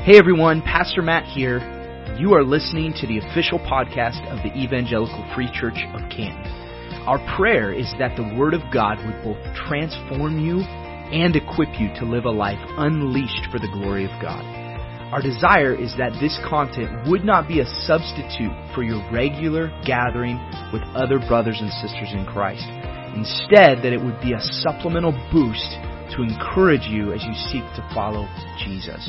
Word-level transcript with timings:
Hey 0.00 0.16
everyone, 0.16 0.62
Pastor 0.62 1.02
Matt 1.02 1.28
here. 1.28 1.60
You 2.16 2.32
are 2.32 2.42
listening 2.42 2.94
to 2.96 3.06
the 3.06 3.18
official 3.18 3.58
podcast 3.58 4.24
of 4.32 4.40
the 4.40 4.48
Evangelical 4.56 5.28
Free 5.34 5.52
Church 5.52 5.76
of 5.92 6.00
Canton. 6.08 6.40
Our 7.04 7.20
prayer 7.36 7.70
is 7.70 7.92
that 8.00 8.16
the 8.16 8.32
Word 8.32 8.54
of 8.54 8.64
God 8.72 8.96
would 9.04 9.20
both 9.20 9.36
transform 9.68 10.40
you 10.40 10.64
and 11.12 11.36
equip 11.36 11.78
you 11.78 11.92
to 12.00 12.08
live 12.08 12.24
a 12.24 12.32
life 12.32 12.58
unleashed 12.80 13.52
for 13.52 13.60
the 13.60 13.68
glory 13.76 14.08
of 14.08 14.16
God. 14.24 14.40
Our 15.12 15.20
desire 15.20 15.76
is 15.76 15.92
that 16.00 16.16
this 16.16 16.40
content 16.48 17.04
would 17.06 17.22
not 17.22 17.46
be 17.46 17.60
a 17.60 17.68
substitute 17.84 18.56
for 18.72 18.80
your 18.82 19.04
regular 19.12 19.68
gathering 19.84 20.40
with 20.72 20.80
other 20.96 21.20
brothers 21.28 21.60
and 21.60 21.68
sisters 21.76 22.16
in 22.16 22.24
Christ. 22.24 22.64
Instead, 23.12 23.84
that 23.84 23.92
it 23.92 24.00
would 24.00 24.18
be 24.24 24.32
a 24.32 24.40
supplemental 24.64 25.12
boost 25.28 25.76
to 26.16 26.24
encourage 26.24 26.88
you 26.88 27.12
as 27.12 27.20
you 27.20 27.36
seek 27.52 27.68
to 27.76 27.84
follow 27.92 28.24
Jesus. 28.64 29.04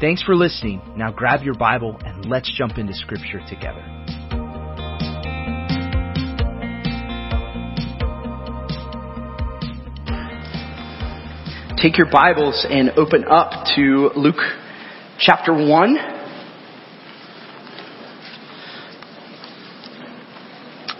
Thanks 0.00 0.22
for 0.22 0.34
listening. 0.34 0.80
Now 0.96 1.12
grab 1.12 1.42
your 1.42 1.52
Bible 1.52 1.98
and 2.02 2.24
let's 2.24 2.50
jump 2.56 2.78
into 2.78 2.94
Scripture 2.94 3.42
together. 3.46 3.84
Take 11.76 11.98
your 11.98 12.10
Bibles 12.10 12.66
and 12.68 12.92
open 12.96 13.26
up 13.28 13.66
to 13.76 14.10
Luke 14.16 14.40
chapter 15.18 15.52
1. 15.52 15.96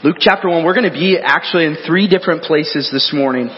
Luke 0.05 0.17
chapter 0.19 0.51
1, 0.51 0.63
we're 0.63 0.75
going 0.75 0.91
to 0.91 0.91
be 0.91 1.19
actually 1.19 1.65
in 1.65 1.77
three 1.87 2.07
different 2.07 2.43
places 2.43 2.91
this 2.93 3.13
morning. 3.15 3.49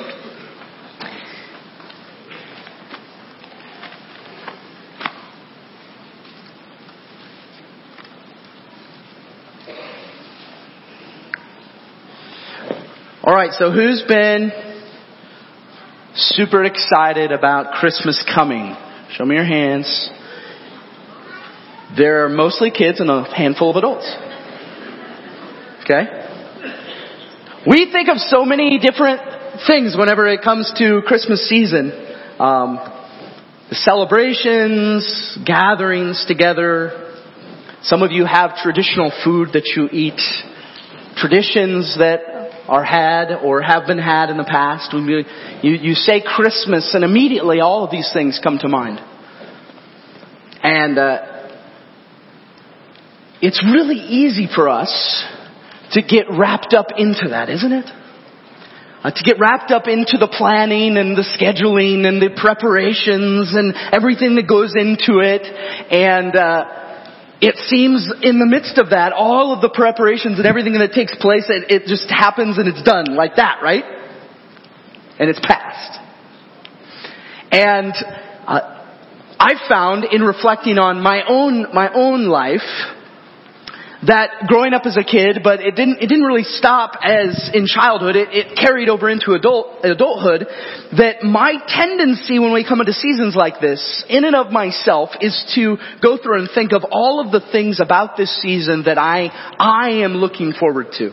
Alright, 13.25 13.53
so 13.53 13.71
who's 13.71 14.03
been 14.09 14.51
super 16.17 16.65
excited 16.65 17.31
about 17.31 17.75
Christmas 17.75 18.21
coming? 18.35 18.75
Show 19.13 19.25
me 19.25 19.37
your 19.37 19.45
hands. 19.45 20.11
There 21.97 22.25
are 22.25 22.29
mostly 22.29 22.73
kids 22.73 22.99
and 22.99 23.09
a 23.09 23.23
handful 23.33 23.71
of 23.71 23.77
adults. 23.77 24.13
Okay? 25.85 26.03
We 27.65 27.93
think 27.93 28.09
of 28.09 28.19
so 28.19 28.45
many 28.45 28.81
different 28.81 29.21
things 29.69 29.95
whenever 29.97 30.27
it 30.27 30.43
comes 30.43 30.73
to 30.79 31.03
Christmas 31.07 31.49
season. 31.49 31.93
Um, 32.41 32.75
the 33.69 33.77
celebrations, 33.77 35.39
gatherings 35.47 36.25
together. 36.27 37.15
Some 37.83 38.03
of 38.03 38.11
you 38.11 38.25
have 38.25 38.57
traditional 38.57 39.13
food 39.23 39.51
that 39.53 39.75
you 39.77 39.89
eat. 39.93 40.21
Traditions 41.19 41.97
that 41.99 42.32
are 42.69 42.85
had 42.85 43.33
or 43.33 43.63
have 43.63 43.87
been 43.87 43.99
had 43.99 44.31
in 44.31 44.37
the 44.37 44.45
past. 44.45 44.93
You, 44.93 45.25
you 45.63 45.95
say 45.95 46.23
Christmas 46.25 46.95
and 46.95 47.05
immediately 47.05 47.61
all 47.61 47.85
of 47.85 47.91
these 47.91 48.11
things 48.13 48.41
come 48.43 48.59
to 48.59 48.69
mind. 48.69 49.01
And 50.63 50.99
uh, 50.99 51.49
it's 53.41 53.63
really 53.65 53.99
easy 53.99 54.49
for 54.55 54.69
us 54.69 55.25
to 55.93 56.03
get 56.03 56.27
wrapped 56.31 56.75
up 56.75 56.87
into 56.97 57.31
that, 57.31 57.49
isn't 57.51 57.73
it? 57.73 57.87
Uh, 59.03 59.11
to 59.11 59.25
get 59.25 59.41
wrapped 59.41 59.73
up 59.73 59.89
into 59.89 60.17
the 60.17 60.29
planning 60.31 60.97
and 60.97 61.17
the 61.17 61.27
scheduling 61.35 62.07
and 62.07 62.23
the 62.23 62.31
preparations 62.41 63.53
and 63.53 63.75
everything 63.93 64.37
that 64.37 64.47
goes 64.47 64.75
into 64.77 65.19
it. 65.19 65.43
And 65.43 66.37
uh, 66.37 66.82
it 67.43 67.57
seems 67.67 68.09
in 68.23 68.39
the 68.39 68.47
midst 68.47 68.79
of 68.79 68.91
that, 68.91 69.13
all 69.13 69.53
of 69.53 69.61
the 69.61 69.69
preparations 69.69 70.39
and 70.39 70.47
everything 70.47 70.75
that 70.75 70.93
takes 70.93 71.13
place, 71.17 71.47
it, 71.49 71.71
it 71.73 71.87
just 71.89 72.09
happens 72.09 72.57
and 72.57 72.69
it's 72.69 72.83
done 72.85 73.17
like 73.17 73.35
that, 73.35 73.59
right? 73.61 73.83
And 75.19 75.29
it's 75.29 75.41
past. 75.43 75.99
And 77.51 77.93
uh, 78.47 78.87
I 79.41 79.55
found 79.69 80.05
in 80.05 80.23
reflecting 80.23 80.79
on 80.79 81.03
my 81.03 81.25
own 81.29 81.67
my 81.75 81.93
own 81.93 82.29
life 82.29 82.63
that 84.07 84.47
growing 84.49 84.75
up 84.75 84.83
as 84.85 84.97
a 84.97 85.05
kid, 85.05 85.41
but 85.45 85.61
it 85.61 85.77
didn't, 85.77 86.03
it 86.03 86.09
didn't 86.09 86.25
really 86.25 86.43
stop 86.43 86.99
as 87.03 87.51
in 87.55 87.67
childhood. 87.67 88.17
It, 88.17 88.29
it 88.33 88.59
carried 88.59 88.89
over 88.89 89.09
into 89.09 89.33
adult, 89.33 89.85
adulthood. 89.85 90.47
That 90.99 91.23
my 91.23 91.55
tendency 91.69 92.39
when 92.39 92.53
we 92.53 92.67
come 92.67 92.81
into 92.81 92.93
seasons 92.93 93.37
like 93.37 93.61
this, 93.61 94.05
in 94.09 94.25
and 94.25 94.35
of 94.35 94.51
myself, 94.51 95.11
is 95.21 95.35
to 95.55 95.77
go 96.03 96.19
through 96.19 96.41
and 96.41 96.49
think 96.53 96.73
of 96.73 96.85
all 96.91 97.23
of 97.25 97.31
the 97.31 97.47
things 97.53 97.79
about 97.81 98.17
this 98.17 98.35
season 98.43 98.85
that 98.87 98.99
I, 98.99 99.31
I 99.59 100.03
am 100.03 100.15
looking 100.15 100.53
forward 100.53 100.89
to. 100.99 101.11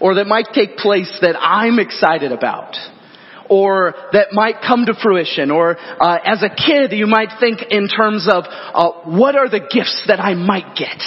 Or 0.00 0.14
that 0.14 0.26
might 0.26 0.48
take 0.52 0.76
place 0.76 1.10
that 1.22 1.36
I'm 1.40 1.78
excited 1.78 2.32
about 2.32 2.76
or 3.50 3.94
that 4.12 4.28
might 4.32 4.56
come 4.60 4.84
to 4.86 4.94
fruition. 5.02 5.50
Or 5.50 5.76
uh, 5.78 6.18
as 6.22 6.42
a 6.42 6.50
kid, 6.50 6.92
you 6.92 7.06
might 7.06 7.40
think 7.40 7.60
in 7.70 7.88
terms 7.88 8.28
of 8.30 8.44
uh, 8.46 8.90
what 9.04 9.36
are 9.36 9.48
the 9.48 9.60
gifts 9.60 10.04
that 10.06 10.20
I 10.20 10.34
might 10.34 10.76
get. 10.76 11.00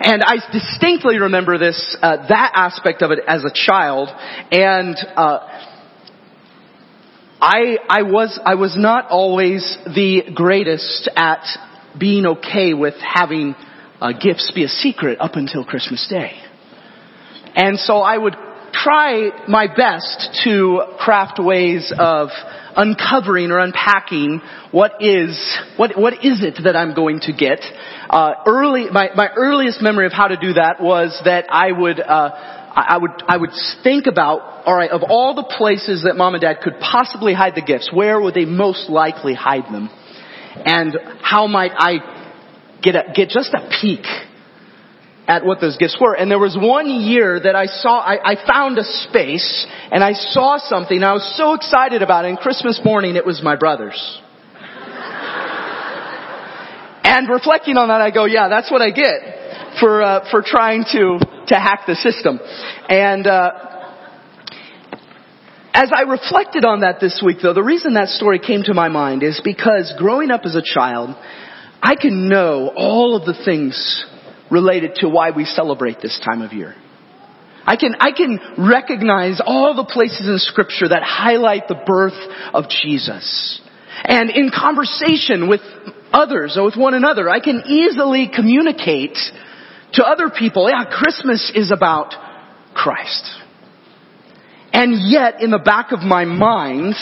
And 0.00 0.22
I 0.22 0.36
distinctly 0.52 1.18
remember 1.18 1.58
this, 1.58 1.96
uh, 2.02 2.28
that 2.28 2.52
aspect 2.54 3.02
of 3.02 3.10
it 3.10 3.20
as 3.26 3.44
a 3.44 3.50
child, 3.52 4.08
and 4.50 4.96
uh, 5.16 5.38
I, 7.40 7.78
I 7.88 8.02
was, 8.02 8.38
I 8.44 8.54
was 8.54 8.76
not 8.76 9.08
always 9.10 9.76
the 9.84 10.22
greatest 10.34 11.08
at 11.16 11.44
being 11.98 12.26
okay 12.26 12.74
with 12.74 12.94
having 13.00 13.54
uh, 14.00 14.12
gifts 14.12 14.52
be 14.54 14.64
a 14.64 14.68
secret 14.68 15.18
up 15.20 15.34
until 15.34 15.64
Christmas 15.64 16.06
Day. 16.08 16.32
And 17.54 17.78
so 17.78 17.98
I 17.98 18.18
would 18.18 18.34
try 18.72 19.30
my 19.48 19.66
best 19.66 20.40
to 20.44 20.82
craft 20.98 21.38
ways 21.38 21.92
of 21.98 22.28
uncovering 22.76 23.50
or 23.50 23.58
unpacking 23.58 24.40
what 24.70 25.00
is 25.00 25.58
what 25.76 25.98
what 25.98 26.24
is 26.24 26.44
it 26.44 26.58
that 26.64 26.76
I'm 26.76 26.94
going 26.94 27.20
to 27.20 27.32
get. 27.32 27.60
Uh, 28.08 28.34
early, 28.46 28.90
my 28.90 29.10
my 29.14 29.28
earliest 29.36 29.82
memory 29.82 30.06
of 30.06 30.12
how 30.12 30.28
to 30.28 30.36
do 30.36 30.52
that 30.54 30.80
was 30.80 31.20
that 31.24 31.46
I 31.50 31.72
would. 31.72 32.00
Uh, 32.00 32.62
I 32.78 32.98
would, 32.98 33.10
I 33.26 33.38
would 33.38 33.52
think 33.82 34.06
about, 34.06 34.66
alright, 34.66 34.90
of 34.90 35.02
all 35.02 35.34
the 35.34 35.44
places 35.56 36.02
that 36.04 36.14
mom 36.14 36.34
and 36.34 36.42
dad 36.42 36.58
could 36.62 36.74
possibly 36.78 37.32
hide 37.32 37.54
the 37.54 37.62
gifts, 37.62 37.88
where 37.90 38.20
would 38.20 38.34
they 38.34 38.44
most 38.44 38.90
likely 38.90 39.32
hide 39.32 39.64
them? 39.72 39.88
And 40.62 40.94
how 41.22 41.46
might 41.46 41.72
I 41.74 42.26
get 42.82 42.94
a, 42.94 43.04
get 43.14 43.30
just 43.30 43.54
a 43.54 43.70
peek 43.80 44.04
at 45.28 45.44
what 45.44 45.60
those 45.60 45.76
gifts 45.76 45.98
were. 46.00 46.14
And 46.14 46.30
there 46.30 46.38
was 46.38 46.56
one 46.58 46.88
year 46.88 47.40
that 47.40 47.56
I 47.56 47.66
saw, 47.66 47.98
I, 47.98 48.32
I 48.32 48.46
found 48.46 48.78
a 48.78 48.84
space 48.84 49.66
and 49.90 50.04
I 50.04 50.12
saw 50.12 50.58
something. 50.58 50.96
and 50.96 51.04
I 51.04 51.12
was 51.12 51.34
so 51.36 51.54
excited 51.54 52.02
about 52.02 52.24
it. 52.24 52.28
And 52.28 52.38
Christmas 52.38 52.80
morning, 52.84 53.16
it 53.16 53.26
was 53.26 53.42
my 53.42 53.56
brother's. 53.56 54.20
and 57.04 57.28
reflecting 57.28 57.76
on 57.76 57.88
that, 57.88 58.00
I 58.00 58.10
go, 58.10 58.24
yeah, 58.24 58.48
that's 58.48 58.70
what 58.70 58.82
I 58.82 58.90
get 58.90 59.36
for 59.80 60.02
uh, 60.02 60.30
for 60.30 60.42
trying 60.42 60.84
to 60.92 61.18
to 61.48 61.54
hack 61.54 61.82
the 61.86 61.94
system. 61.96 62.40
And 62.88 63.26
uh, 63.26 63.50
as 65.74 65.92
I 65.94 66.02
reflected 66.02 66.64
on 66.64 66.80
that 66.80 67.00
this 67.00 67.22
week, 67.24 67.38
though, 67.42 67.52
the 67.52 67.62
reason 67.62 67.94
that 67.94 68.08
story 68.08 68.38
came 68.38 68.62
to 68.64 68.74
my 68.74 68.88
mind 68.88 69.22
is 69.22 69.40
because 69.44 69.92
growing 69.98 70.30
up 70.30 70.42
as 70.44 70.54
a 70.54 70.62
child, 70.62 71.14
I 71.82 71.94
can 71.96 72.28
know 72.28 72.72
all 72.74 73.16
of 73.16 73.26
the 73.26 73.34
things 73.44 74.06
related 74.50 74.96
to 74.96 75.08
why 75.08 75.30
we 75.30 75.44
celebrate 75.44 76.00
this 76.00 76.20
time 76.24 76.42
of 76.42 76.52
year. 76.52 76.74
I 77.66 77.76
can, 77.76 77.96
I 77.98 78.12
can 78.12 78.38
recognize 78.56 79.40
all 79.44 79.74
the 79.74 79.84
places 79.84 80.28
in 80.28 80.38
scripture 80.38 80.88
that 80.88 81.02
highlight 81.02 81.66
the 81.66 81.74
birth 81.74 82.14
of 82.54 82.68
Jesus. 82.68 83.60
And 84.04 84.30
in 84.30 84.50
conversation 84.54 85.48
with 85.48 85.60
others 86.12 86.56
or 86.56 86.64
with 86.64 86.76
one 86.76 86.94
another, 86.94 87.28
I 87.28 87.40
can 87.40 87.62
easily 87.66 88.30
communicate 88.32 89.18
to 89.94 90.04
other 90.04 90.30
people, 90.30 90.68
yeah, 90.70 90.84
Christmas 90.88 91.50
is 91.54 91.72
about 91.72 92.14
Christ. 92.74 93.30
And 94.72 95.10
yet, 95.10 95.42
in 95.42 95.50
the 95.50 95.58
back 95.58 95.90
of 95.90 96.00
my 96.00 96.24
mind, 96.24 96.94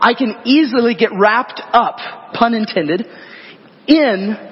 I 0.00 0.14
can 0.14 0.34
easily 0.44 0.94
get 0.94 1.10
wrapped 1.16 1.62
up, 1.72 1.98
pun 2.34 2.54
intended, 2.54 3.06
in 3.86 4.51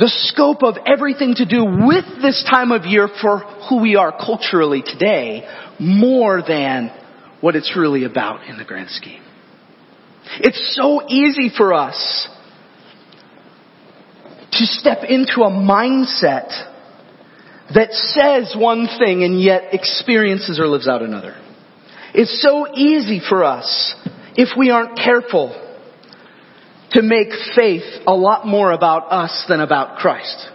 the 0.00 0.08
scope 0.08 0.62
of 0.62 0.76
everything 0.86 1.34
to 1.34 1.44
do 1.44 1.62
with 1.62 2.06
this 2.22 2.42
time 2.50 2.72
of 2.72 2.86
year 2.86 3.06
for 3.20 3.40
who 3.68 3.82
we 3.82 3.96
are 3.96 4.10
culturally 4.10 4.82
today 4.82 5.46
more 5.78 6.42
than 6.46 6.90
what 7.42 7.54
it's 7.54 7.76
really 7.76 8.04
about 8.04 8.48
in 8.48 8.56
the 8.56 8.64
grand 8.64 8.88
scheme. 8.88 9.22
It's 10.38 10.74
so 10.74 11.02
easy 11.06 11.50
for 11.54 11.74
us 11.74 12.28
to 14.52 14.64
step 14.64 15.04
into 15.06 15.42
a 15.42 15.50
mindset 15.50 16.48
that 17.74 17.92
says 17.92 18.54
one 18.58 18.88
thing 18.98 19.22
and 19.22 19.40
yet 19.40 19.74
experiences 19.74 20.58
or 20.58 20.66
lives 20.66 20.88
out 20.88 21.02
another. 21.02 21.36
It's 22.14 22.42
so 22.42 22.74
easy 22.74 23.20
for 23.26 23.44
us, 23.44 23.94
if 24.34 24.56
we 24.56 24.70
aren't 24.70 24.96
careful, 24.96 25.69
to 26.90 27.02
make 27.02 27.28
faith 27.56 27.84
a 28.06 28.14
lot 28.14 28.46
more 28.46 28.72
about 28.72 29.10
us 29.12 29.44
than 29.48 29.60
about 29.60 29.98
Christ. 29.98 30.48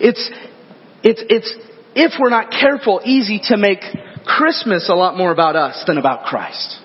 It's, 0.00 0.30
it's, 1.02 1.22
it's, 1.28 1.54
if 1.94 2.12
we're 2.20 2.30
not 2.30 2.50
careful, 2.50 3.00
easy 3.04 3.40
to 3.48 3.56
make 3.56 3.80
Christmas 4.24 4.88
a 4.88 4.94
lot 4.94 5.16
more 5.16 5.30
about 5.30 5.56
us 5.56 5.84
than 5.86 5.98
about 5.98 6.24
Christ. 6.24 6.76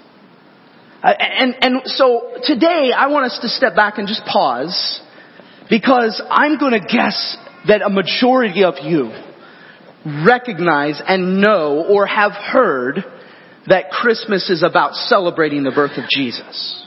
Uh, 1.04 1.14
and, 1.18 1.56
and 1.62 1.82
so 1.86 2.34
today 2.44 2.92
I 2.96 3.08
want 3.08 3.26
us 3.26 3.40
to 3.42 3.50
step 3.50 3.76
back 3.76 3.98
and 3.98 4.08
just 4.08 4.24
pause 4.26 5.02
because 5.70 6.22
I'm 6.30 6.58
going 6.58 6.74
to 6.74 6.80
guess 6.80 7.38
that 7.68 7.82
a 7.82 7.90
majority 7.90 8.64
of 8.64 8.76
you 8.84 9.12
recognize 10.26 11.02
and 11.06 11.42
know 11.42 11.86
or 11.90 12.06
have 12.08 12.32
heard 12.32 13.04
that 13.68 13.92
Christmas 13.92 14.50
is 14.50 14.64
about 14.64 14.94
celebrating 14.94 15.64
the 15.64 15.72
birth 15.72 15.98
of 15.98 16.06
Jesus. 16.10 16.87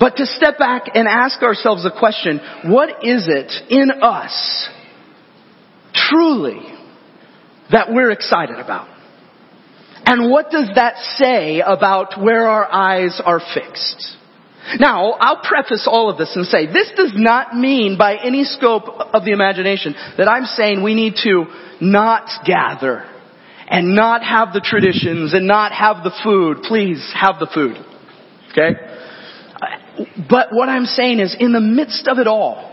But 0.00 0.16
to 0.16 0.24
step 0.24 0.58
back 0.58 0.84
and 0.94 1.06
ask 1.06 1.42
ourselves 1.42 1.84
the 1.84 1.92
question, 1.96 2.40
what 2.64 3.04
is 3.04 3.28
it 3.28 3.52
in 3.68 3.90
us 4.02 4.68
truly 5.92 6.62
that 7.70 7.92
we're 7.92 8.10
excited 8.10 8.58
about? 8.58 8.88
And 10.06 10.30
what 10.30 10.50
does 10.50 10.70
that 10.74 10.96
say 11.18 11.60
about 11.60 12.20
where 12.20 12.48
our 12.48 12.66
eyes 12.72 13.20
are 13.24 13.40
fixed? 13.54 14.16
Now, 14.78 15.12
I'll 15.12 15.42
preface 15.42 15.86
all 15.86 16.10
of 16.10 16.16
this 16.16 16.34
and 16.34 16.46
say, 16.46 16.66
this 16.66 16.90
does 16.96 17.12
not 17.14 17.54
mean 17.54 17.98
by 17.98 18.16
any 18.16 18.44
scope 18.44 18.84
of 18.88 19.24
the 19.24 19.32
imagination 19.32 19.94
that 20.16 20.28
I'm 20.28 20.44
saying 20.44 20.82
we 20.82 20.94
need 20.94 21.14
to 21.24 21.44
not 21.80 22.28
gather 22.46 23.04
and 23.68 23.94
not 23.94 24.22
have 24.22 24.52
the 24.52 24.60
traditions 24.60 25.34
and 25.34 25.46
not 25.46 25.72
have 25.72 26.02
the 26.04 26.12
food. 26.24 26.62
Please 26.62 27.12
have 27.14 27.38
the 27.38 27.48
food. 27.52 27.76
Okay? 28.52 28.89
But 30.28 30.48
what 30.52 30.68
I'm 30.68 30.86
saying 30.86 31.20
is, 31.20 31.36
in 31.38 31.52
the 31.52 31.60
midst 31.60 32.08
of 32.08 32.18
it 32.18 32.26
all, 32.26 32.66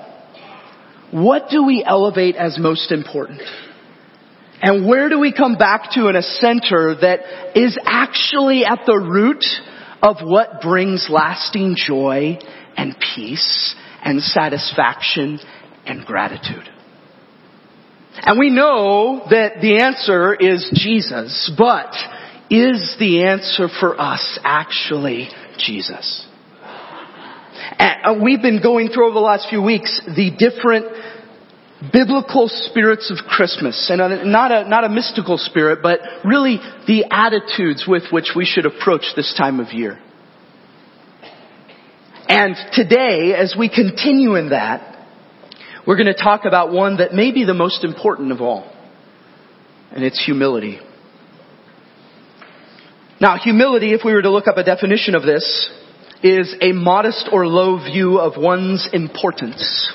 what 1.11 1.49
do 1.49 1.65
we 1.65 1.83
elevate 1.85 2.35
as 2.35 2.57
most 2.59 2.91
important? 2.91 3.41
And 4.61 4.87
where 4.87 5.09
do 5.09 5.19
we 5.19 5.31
come 5.31 5.55
back 5.55 5.91
to 5.93 6.07
in 6.07 6.15
a 6.15 6.21
center 6.21 6.95
that 7.01 7.57
is 7.57 7.77
actually 7.85 8.65
at 8.65 8.79
the 8.85 8.97
root 8.97 9.45
of 10.01 10.17
what 10.23 10.61
brings 10.61 11.07
lasting 11.09 11.75
joy 11.75 12.39
and 12.75 12.95
peace 13.15 13.75
and 14.03 14.21
satisfaction 14.21 15.39
and 15.85 16.05
gratitude? 16.05 16.67
And 18.19 18.39
we 18.39 18.49
know 18.49 19.25
that 19.29 19.61
the 19.61 19.79
answer 19.81 20.33
is 20.33 20.69
Jesus, 20.73 21.51
but 21.55 21.93
is 22.49 22.95
the 22.99 23.25
answer 23.25 23.67
for 23.79 23.99
us 23.99 24.39
actually 24.43 25.29
Jesus? 25.59 26.25
And 27.77 28.19
uh, 28.19 28.23
we've 28.23 28.41
been 28.41 28.61
going 28.61 28.89
through 28.89 29.07
over 29.07 29.13
the 29.13 29.19
last 29.19 29.47
few 29.49 29.61
weeks 29.61 30.01
the 30.05 30.31
different 30.37 30.85
biblical 31.91 32.47
spirits 32.47 33.11
of 33.11 33.25
Christmas, 33.27 33.89
and 33.91 34.01
uh, 34.01 34.23
not 34.23 34.51
a, 34.51 34.67
not 34.67 34.83
a 34.83 34.89
mystical 34.89 35.37
spirit, 35.37 35.79
but 35.83 35.99
really 36.25 36.57
the 36.87 37.05
attitudes 37.11 37.85
with 37.87 38.03
which 38.11 38.31
we 38.35 38.45
should 38.45 38.65
approach 38.65 39.03
this 39.15 39.33
time 39.37 39.59
of 39.59 39.73
year. 39.73 39.99
And 42.29 42.55
today, 42.73 43.33
as 43.33 43.55
we 43.57 43.69
continue 43.69 44.35
in 44.35 44.49
that, 44.49 44.95
we're 45.85 45.95
going 45.95 46.13
to 46.13 46.21
talk 46.21 46.45
about 46.45 46.73
one 46.73 46.97
that 46.97 47.13
may 47.13 47.31
be 47.31 47.45
the 47.45 47.53
most 47.53 47.83
important 47.83 48.31
of 48.31 48.41
all, 48.41 48.71
and 49.91 50.03
it's 50.03 50.23
humility. 50.23 50.79
Now, 53.21 53.37
humility, 53.37 53.93
if 53.93 54.01
we 54.03 54.13
were 54.13 54.21
to 54.21 54.29
look 54.29 54.47
up 54.47 54.57
a 54.57 54.63
definition 54.63 55.15
of 55.15 55.23
this, 55.23 55.69
is 56.23 56.55
a 56.61 56.71
modest 56.71 57.29
or 57.31 57.45
low 57.45 57.77
view 57.77 58.19
of 58.19 58.41
one's 58.41 58.87
importance. 58.91 59.93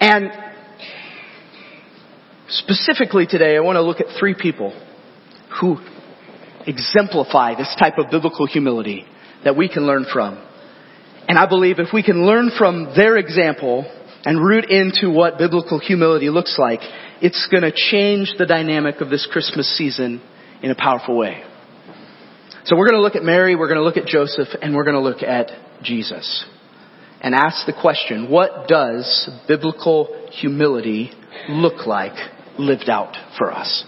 And 0.00 0.30
specifically 2.48 3.26
today, 3.26 3.56
I 3.56 3.60
want 3.60 3.76
to 3.76 3.82
look 3.82 4.00
at 4.00 4.06
three 4.18 4.34
people 4.38 4.78
who 5.60 5.78
exemplify 6.66 7.54
this 7.56 7.74
type 7.78 7.94
of 7.98 8.10
biblical 8.10 8.46
humility 8.46 9.04
that 9.44 9.56
we 9.56 9.68
can 9.68 9.86
learn 9.86 10.06
from. 10.12 10.44
And 11.26 11.38
I 11.38 11.46
believe 11.48 11.78
if 11.78 11.88
we 11.92 12.02
can 12.02 12.24
learn 12.26 12.50
from 12.56 12.92
their 12.96 13.16
example 13.16 13.90
and 14.24 14.38
root 14.38 14.70
into 14.70 15.10
what 15.10 15.38
biblical 15.38 15.78
humility 15.78 16.30
looks 16.30 16.56
like, 16.58 16.80
it's 17.20 17.48
going 17.50 17.62
to 17.62 17.72
change 17.72 18.34
the 18.38 18.46
dynamic 18.46 19.00
of 19.00 19.10
this 19.10 19.26
Christmas 19.30 19.76
season 19.76 20.22
in 20.62 20.70
a 20.70 20.74
powerful 20.74 21.16
way. 21.16 21.42
So 22.68 22.76
we're 22.76 22.86
going 22.86 23.00
to 23.00 23.02
look 23.02 23.16
at 23.16 23.22
Mary, 23.22 23.56
we're 23.56 23.66
going 23.66 23.78
to 23.78 23.82
look 23.82 23.96
at 23.96 24.04
Joseph, 24.04 24.48
and 24.60 24.74
we're 24.74 24.84
going 24.84 24.94
to 24.94 25.00
look 25.00 25.22
at 25.22 25.50
Jesus. 25.82 26.44
And 27.22 27.34
ask 27.34 27.64
the 27.64 27.72
question, 27.72 28.30
what 28.30 28.68
does 28.68 29.30
biblical 29.48 30.28
humility 30.32 31.10
look 31.48 31.86
like 31.86 32.12
lived 32.58 32.90
out 32.90 33.16
for 33.38 33.50
us? 33.50 33.86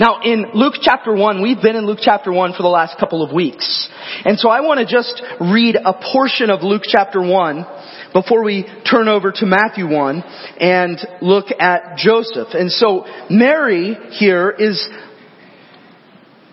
Now 0.00 0.22
in 0.24 0.46
Luke 0.54 0.74
chapter 0.82 1.14
1, 1.14 1.40
we've 1.40 1.62
been 1.62 1.76
in 1.76 1.86
Luke 1.86 2.00
chapter 2.02 2.32
1 2.32 2.54
for 2.56 2.64
the 2.64 2.68
last 2.68 2.98
couple 2.98 3.22
of 3.22 3.32
weeks. 3.32 3.88
And 4.24 4.40
so 4.40 4.48
I 4.48 4.60
want 4.62 4.80
to 4.80 4.86
just 4.86 5.22
read 5.40 5.76
a 5.76 5.92
portion 6.12 6.50
of 6.50 6.64
Luke 6.64 6.82
chapter 6.84 7.22
1 7.22 7.66
before 8.12 8.42
we 8.42 8.64
turn 8.90 9.06
over 9.06 9.30
to 9.30 9.46
Matthew 9.46 9.88
1 9.88 10.22
and 10.58 10.98
look 11.20 11.46
at 11.60 11.96
Joseph. 11.96 12.48
And 12.54 12.72
so 12.72 13.04
Mary 13.30 13.96
here 14.10 14.50
is 14.50 14.88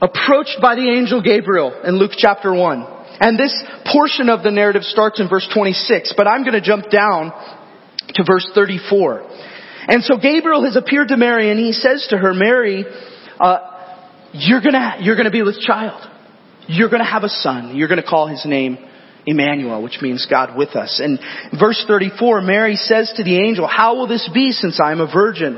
approached 0.01 0.57
by 0.61 0.75
the 0.75 0.89
angel 0.89 1.21
Gabriel 1.21 1.81
in 1.83 1.97
Luke 1.97 2.11
chapter 2.15 2.53
1. 2.53 2.97
And 3.21 3.37
this 3.37 3.53
portion 3.91 4.29
of 4.29 4.43
the 4.43 4.51
narrative 4.51 4.83
starts 4.83 5.19
in 5.19 5.27
verse 5.27 5.47
26, 5.53 6.13
but 6.15 6.27
I'm 6.27 6.43
going 6.43 6.53
to 6.53 6.61
jump 6.61 6.89
down 6.89 7.33
to 8.15 8.23
verse 8.23 8.49
34. 8.55 9.27
And 9.87 10.03
so 10.03 10.17
Gabriel 10.17 10.63
has 10.63 10.75
appeared 10.75 11.09
to 11.09 11.17
Mary 11.17 11.49
and 11.49 11.59
he 11.59 11.73
says 11.73 12.07
to 12.11 12.17
her, 12.17 12.33
Mary, 12.33 12.85
uh, 13.39 13.57
you're 14.33 14.61
gonna, 14.61 14.97
you're 15.01 15.15
gonna 15.15 15.31
be 15.31 15.41
with 15.41 15.59
child. 15.59 16.07
You're 16.67 16.89
gonna 16.89 17.09
have 17.09 17.23
a 17.23 17.29
son. 17.29 17.75
You're 17.75 17.87
gonna 17.87 18.03
call 18.07 18.27
his 18.27 18.45
name 18.45 18.77
Emmanuel, 19.25 19.81
which 19.81 19.99
means 20.01 20.27
God 20.29 20.55
with 20.55 20.75
us. 20.75 21.01
And 21.03 21.19
verse 21.59 21.83
34, 21.87 22.41
Mary 22.41 22.75
says 22.75 23.11
to 23.17 23.23
the 23.23 23.37
angel, 23.37 23.67
how 23.67 23.95
will 23.95 24.07
this 24.07 24.29
be 24.33 24.51
since 24.51 24.79
I 24.79 24.91
am 24.91 25.01
a 25.01 25.11
virgin? 25.11 25.57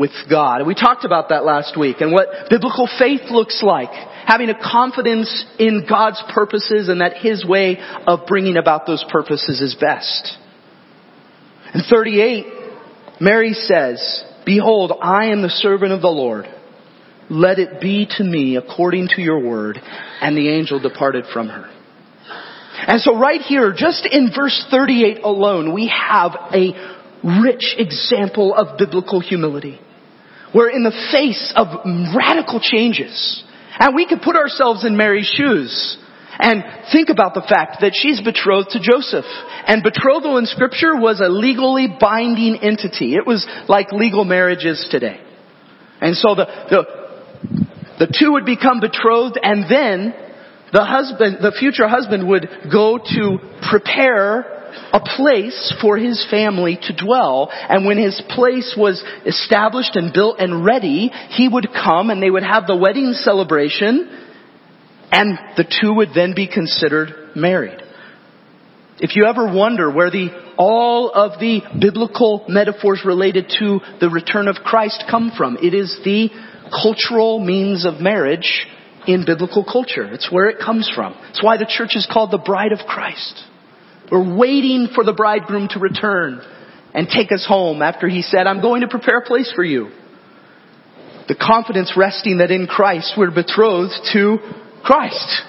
with 0.00 0.10
God. 0.30 0.66
We 0.66 0.74
talked 0.74 1.04
about 1.04 1.28
that 1.28 1.44
last 1.44 1.78
week 1.78 2.00
and 2.00 2.10
what 2.10 2.48
biblical 2.48 2.88
faith 2.98 3.20
looks 3.30 3.62
like 3.62 3.90
having 4.26 4.48
a 4.48 4.58
confidence 4.58 5.44
in 5.58 5.84
God's 5.88 6.22
purposes 6.32 6.88
and 6.88 7.02
that 7.02 7.18
His 7.18 7.44
way 7.44 7.76
of 8.06 8.20
bringing 8.26 8.56
about 8.56 8.86
those 8.86 9.04
purposes 9.10 9.60
is 9.60 9.76
best. 9.78 10.38
In 11.74 11.82
38, 11.88 12.46
Mary 13.20 13.52
says, 13.52 14.24
Behold, 14.46 14.92
I 15.02 15.26
am 15.26 15.42
the 15.42 15.50
servant 15.50 15.92
of 15.92 16.00
the 16.00 16.08
Lord. 16.08 16.46
Let 17.28 17.58
it 17.58 17.80
be 17.80 18.08
to 18.16 18.24
me 18.24 18.56
according 18.56 19.08
to 19.16 19.20
your 19.20 19.40
word. 19.40 19.78
And 20.20 20.36
the 20.36 20.48
angel 20.48 20.80
departed 20.80 21.26
from 21.32 21.48
her. 21.48 21.70
And 22.88 23.00
so 23.00 23.18
right 23.18 23.40
here, 23.42 23.74
just 23.76 24.08
in 24.10 24.30
verse 24.34 24.66
38 24.70 25.18
alone, 25.22 25.74
we 25.74 25.88
have 25.88 26.32
a 26.54 26.72
rich 27.42 27.74
example 27.76 28.54
of 28.54 28.78
biblical 28.78 29.20
humility. 29.20 29.78
Where 30.52 30.68
in 30.68 30.82
the 30.82 30.94
face 31.12 31.52
of 31.54 31.68
radical 32.14 32.60
changes, 32.60 33.44
and 33.78 33.94
we 33.94 34.06
could 34.06 34.22
put 34.22 34.36
ourselves 34.36 34.84
in 34.84 34.96
Mary's 34.96 35.26
shoes 35.26 35.96
and 36.38 36.64
think 36.90 37.08
about 37.10 37.34
the 37.34 37.42
fact 37.42 37.82
that 37.82 37.92
she's 37.94 38.20
betrothed 38.20 38.70
to 38.70 38.80
Joseph. 38.80 39.26
And 39.66 39.82
betrothal 39.82 40.38
in 40.38 40.46
scripture 40.46 40.96
was 40.96 41.20
a 41.20 41.28
legally 41.28 41.86
binding 42.00 42.58
entity. 42.62 43.14
It 43.14 43.26
was 43.26 43.46
like 43.68 43.92
legal 43.92 44.24
marriages 44.24 44.86
today. 44.90 45.20
And 46.00 46.16
so 46.16 46.34
the, 46.34 46.46
the, 46.70 48.06
the 48.06 48.16
two 48.18 48.32
would 48.32 48.46
become 48.46 48.80
betrothed 48.80 49.38
and 49.42 49.64
then 49.70 50.14
the 50.72 50.84
husband, 50.84 51.38
the 51.42 51.52
future 51.52 51.88
husband 51.88 52.26
would 52.28 52.48
go 52.72 52.96
to 52.96 53.38
prepare 53.68 54.59
a 54.92 55.00
place 55.00 55.74
for 55.80 55.96
his 55.96 56.26
family 56.30 56.78
to 56.82 56.96
dwell. 56.96 57.50
And 57.50 57.86
when 57.86 57.98
his 57.98 58.20
place 58.28 58.74
was 58.76 59.02
established 59.26 59.96
and 59.96 60.12
built 60.12 60.38
and 60.38 60.64
ready, 60.64 61.10
he 61.30 61.48
would 61.48 61.68
come 61.72 62.10
and 62.10 62.22
they 62.22 62.30
would 62.30 62.42
have 62.42 62.66
the 62.66 62.76
wedding 62.76 63.12
celebration 63.12 64.26
and 65.12 65.38
the 65.56 65.64
two 65.80 65.94
would 65.94 66.10
then 66.14 66.34
be 66.34 66.46
considered 66.46 67.30
married. 67.34 67.82
If 68.98 69.16
you 69.16 69.24
ever 69.24 69.52
wonder 69.52 69.90
where 69.90 70.10
the, 70.10 70.28
all 70.58 71.10
of 71.10 71.40
the 71.40 71.62
biblical 71.80 72.44
metaphors 72.48 73.02
related 73.04 73.50
to 73.58 73.80
the 73.98 74.10
return 74.10 74.46
of 74.46 74.56
Christ 74.56 75.04
come 75.10 75.32
from, 75.36 75.56
it 75.56 75.72
is 75.72 75.98
the 76.04 76.28
cultural 76.70 77.40
means 77.40 77.86
of 77.86 78.00
marriage 78.00 78.66
in 79.06 79.24
biblical 79.24 79.64
culture. 79.64 80.12
It's 80.12 80.30
where 80.30 80.48
it 80.48 80.58
comes 80.58 80.90
from. 80.94 81.14
It's 81.30 81.42
why 81.42 81.56
the 81.56 81.66
church 81.66 81.96
is 81.96 82.06
called 82.10 82.30
the 82.30 82.38
bride 82.38 82.72
of 82.72 82.80
Christ. 82.86 83.42
We're 84.10 84.36
waiting 84.36 84.88
for 84.94 85.04
the 85.04 85.12
bridegroom 85.12 85.68
to 85.68 85.78
return 85.78 86.40
and 86.92 87.08
take 87.08 87.30
us 87.30 87.46
home 87.46 87.82
after 87.82 88.08
he 88.08 88.22
said, 88.22 88.46
I'm 88.46 88.60
going 88.60 88.80
to 88.80 88.88
prepare 88.88 89.18
a 89.18 89.26
place 89.26 89.52
for 89.54 89.62
you. 89.62 89.90
The 91.28 91.36
confidence 91.36 91.92
resting 91.96 92.38
that 92.38 92.50
in 92.50 92.66
Christ 92.66 93.14
we're 93.16 93.30
betrothed 93.30 93.94
to 94.12 94.38
Christ. 94.82 95.42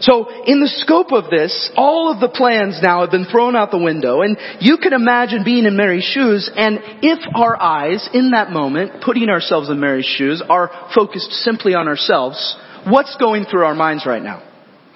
So 0.00 0.44
in 0.44 0.60
the 0.60 0.68
scope 0.68 1.10
of 1.12 1.30
this, 1.30 1.70
all 1.74 2.12
of 2.12 2.20
the 2.20 2.28
plans 2.28 2.78
now 2.82 3.00
have 3.00 3.10
been 3.10 3.24
thrown 3.24 3.56
out 3.56 3.70
the 3.70 3.78
window 3.78 4.20
and 4.20 4.36
you 4.60 4.76
can 4.76 4.92
imagine 4.92 5.42
being 5.42 5.64
in 5.64 5.76
Mary's 5.76 6.04
shoes 6.04 6.50
and 6.54 6.78
if 7.02 7.18
our 7.34 7.60
eyes 7.60 8.08
in 8.12 8.30
that 8.30 8.50
moment, 8.50 9.02
putting 9.02 9.28
ourselves 9.28 9.70
in 9.70 9.80
Mary's 9.80 10.06
shoes, 10.06 10.42
are 10.48 10.70
focused 10.94 11.32
simply 11.32 11.74
on 11.74 11.88
ourselves, 11.88 12.56
what's 12.86 13.16
going 13.16 13.44
through 13.46 13.64
our 13.64 13.74
minds 13.74 14.04
right 14.06 14.22
now? 14.22 14.47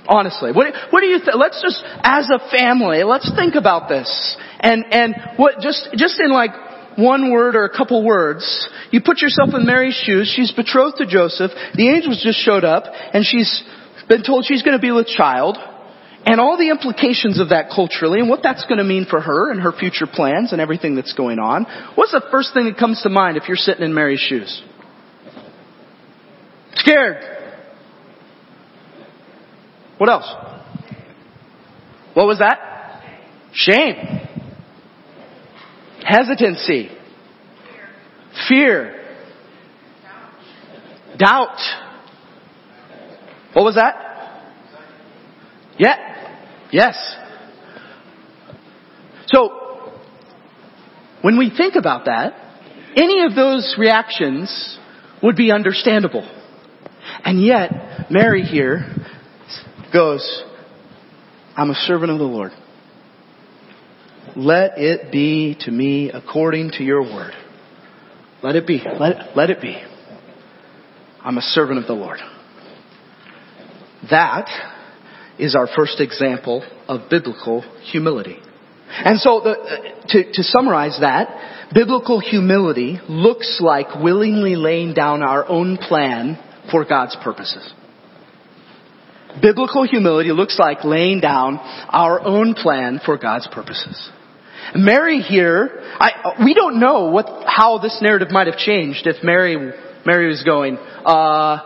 Honestly, 0.08 0.50
what, 0.50 0.74
what 0.90 1.00
do 1.00 1.06
you 1.06 1.18
think? 1.18 1.36
Let's 1.36 1.62
just, 1.62 1.82
as 2.02 2.28
a 2.28 2.40
family, 2.50 3.04
let's 3.04 3.30
think 3.36 3.54
about 3.54 3.88
this. 3.88 4.36
And, 4.58 4.84
and 4.90 5.14
what, 5.36 5.60
just, 5.60 5.90
just 5.96 6.20
in 6.20 6.32
like 6.32 6.50
one 6.96 7.30
word 7.30 7.54
or 7.54 7.64
a 7.64 7.70
couple 7.76 8.04
words, 8.04 8.68
you 8.90 9.00
put 9.04 9.22
yourself 9.22 9.50
in 9.54 9.64
Mary's 9.64 9.94
shoes, 9.94 10.32
she's 10.34 10.52
betrothed 10.52 10.96
to 10.98 11.06
Joseph, 11.06 11.52
the 11.74 11.88
angels 11.88 12.20
just 12.22 12.38
showed 12.38 12.64
up, 12.64 12.84
and 12.86 13.24
she's 13.24 13.62
been 14.08 14.24
told 14.24 14.44
she's 14.44 14.62
going 14.62 14.76
to 14.76 14.82
be 14.82 14.90
with 14.90 15.06
child, 15.06 15.56
and 16.24 16.40
all 16.40 16.58
the 16.58 16.70
implications 16.70 17.40
of 17.40 17.50
that 17.50 17.70
culturally, 17.74 18.20
and 18.20 18.28
what 18.28 18.40
that's 18.42 18.64
going 18.66 18.78
to 18.78 18.84
mean 18.84 19.06
for 19.08 19.20
her 19.20 19.50
and 19.50 19.60
her 19.60 19.72
future 19.72 20.06
plans 20.06 20.52
and 20.52 20.60
everything 20.60 20.94
that's 20.94 21.14
going 21.14 21.38
on. 21.38 21.64
What's 21.94 22.12
the 22.12 22.22
first 22.30 22.54
thing 22.54 22.64
that 22.64 22.76
comes 22.76 23.02
to 23.02 23.08
mind 23.08 23.36
if 23.36 23.44
you're 23.48 23.56
sitting 23.56 23.84
in 23.84 23.94
Mary's 23.94 24.20
shoes? 24.20 24.62
Scared. 26.74 27.41
What 30.02 30.10
else? 30.10 30.34
What 32.14 32.26
was 32.26 32.40
that? 32.40 32.58
Shame. 33.52 33.94
Hesitancy. 36.04 36.90
Fear. 38.48 39.00
Doubt. 41.16 41.56
What 43.52 43.62
was 43.62 43.76
that? 43.76 44.42
Yeah. 45.78 45.94
Yes. 46.72 46.96
So, 49.26 49.92
when 51.20 51.38
we 51.38 51.52
think 51.56 51.76
about 51.76 52.06
that, 52.06 52.32
any 52.96 53.22
of 53.22 53.36
those 53.36 53.76
reactions 53.78 54.80
would 55.22 55.36
be 55.36 55.52
understandable. 55.52 56.28
And 57.24 57.40
yet, 57.40 58.10
Mary 58.10 58.42
here 58.42 59.01
goes, 59.92 60.44
I'm 61.56 61.70
a 61.70 61.74
servant 61.74 62.10
of 62.10 62.18
the 62.18 62.24
Lord. 62.24 62.52
Let 64.36 64.78
it 64.78 65.12
be 65.12 65.56
to 65.60 65.70
me 65.70 66.10
according 66.10 66.72
to 66.72 66.84
your 66.84 67.02
word. 67.02 67.34
Let 68.42 68.56
it 68.56 68.66
be. 68.66 68.82
Let, 68.98 69.36
let 69.36 69.50
it 69.50 69.60
be. 69.60 69.80
I'm 71.20 71.38
a 71.38 71.42
servant 71.42 71.78
of 71.78 71.86
the 71.86 71.92
Lord. 71.92 72.18
That 74.10 74.48
is 75.38 75.54
our 75.54 75.68
first 75.76 76.00
example 76.00 76.64
of 76.88 77.08
biblical 77.08 77.62
humility. 77.90 78.38
And 78.88 79.18
so, 79.20 79.40
the, 79.40 79.50
uh, 79.50 80.06
to, 80.08 80.32
to 80.32 80.42
summarize 80.42 80.98
that, 81.00 81.70
biblical 81.72 82.20
humility 82.20 82.98
looks 83.08 83.58
like 83.60 84.02
willingly 84.02 84.56
laying 84.56 84.92
down 84.92 85.22
our 85.22 85.48
own 85.48 85.78
plan 85.78 86.38
for 86.70 86.84
God's 86.84 87.16
purposes. 87.22 87.72
Biblical 89.40 89.84
humility 89.84 90.30
looks 90.30 90.58
like 90.58 90.84
laying 90.84 91.20
down 91.20 91.58
our 91.58 92.20
own 92.20 92.54
plan 92.54 93.00
for 93.04 93.16
God's 93.16 93.48
purposes. 93.50 94.10
Mary 94.74 95.20
here, 95.20 95.80
I, 95.82 96.34
we 96.44 96.54
don't 96.54 96.78
know 96.78 97.10
what, 97.10 97.44
how 97.46 97.78
this 97.78 97.98
narrative 98.00 98.30
might 98.30 98.46
have 98.46 98.56
changed 98.56 99.06
if 99.06 99.22
Mary, 99.22 99.72
Mary 100.06 100.28
was 100.28 100.42
going, 100.42 100.76
uh, 100.76 101.58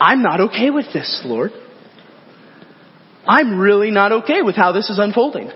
I'm 0.00 0.22
not 0.22 0.40
okay 0.40 0.70
with 0.70 0.86
this, 0.92 1.22
Lord. 1.24 1.52
I'm 3.26 3.58
really 3.58 3.90
not 3.90 4.12
okay 4.12 4.42
with 4.42 4.56
how 4.56 4.72
this 4.72 4.88
is 4.90 4.98
unfolding. 4.98 5.50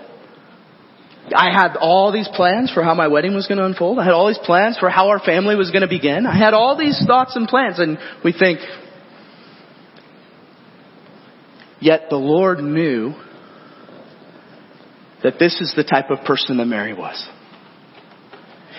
I 1.35 1.51
had 1.51 1.75
all 1.75 2.11
these 2.11 2.29
plans 2.35 2.71
for 2.71 2.83
how 2.83 2.93
my 2.93 3.07
wedding 3.07 3.33
was 3.33 3.47
going 3.47 3.57
to 3.57 3.65
unfold. 3.65 3.97
I 3.97 4.03
had 4.03 4.13
all 4.13 4.27
these 4.27 4.39
plans 4.43 4.77
for 4.77 4.89
how 4.89 5.09
our 5.09 5.19
family 5.19 5.55
was 5.55 5.71
going 5.71 5.81
to 5.81 5.87
begin. 5.87 6.27
I 6.27 6.37
had 6.37 6.53
all 6.53 6.77
these 6.77 7.03
thoughts 7.07 7.35
and 7.35 7.47
plans 7.47 7.79
and 7.79 7.97
we 8.23 8.31
think, 8.31 8.59
Yet 11.79 12.03
the 12.09 12.15
Lord 12.15 12.59
knew 12.59 13.13
that 15.23 15.39
this 15.39 15.59
is 15.59 15.73
the 15.75 15.83
type 15.83 16.09
of 16.09 16.25
person 16.25 16.57
that 16.57 16.65
Mary 16.65 16.93
was. 16.93 17.27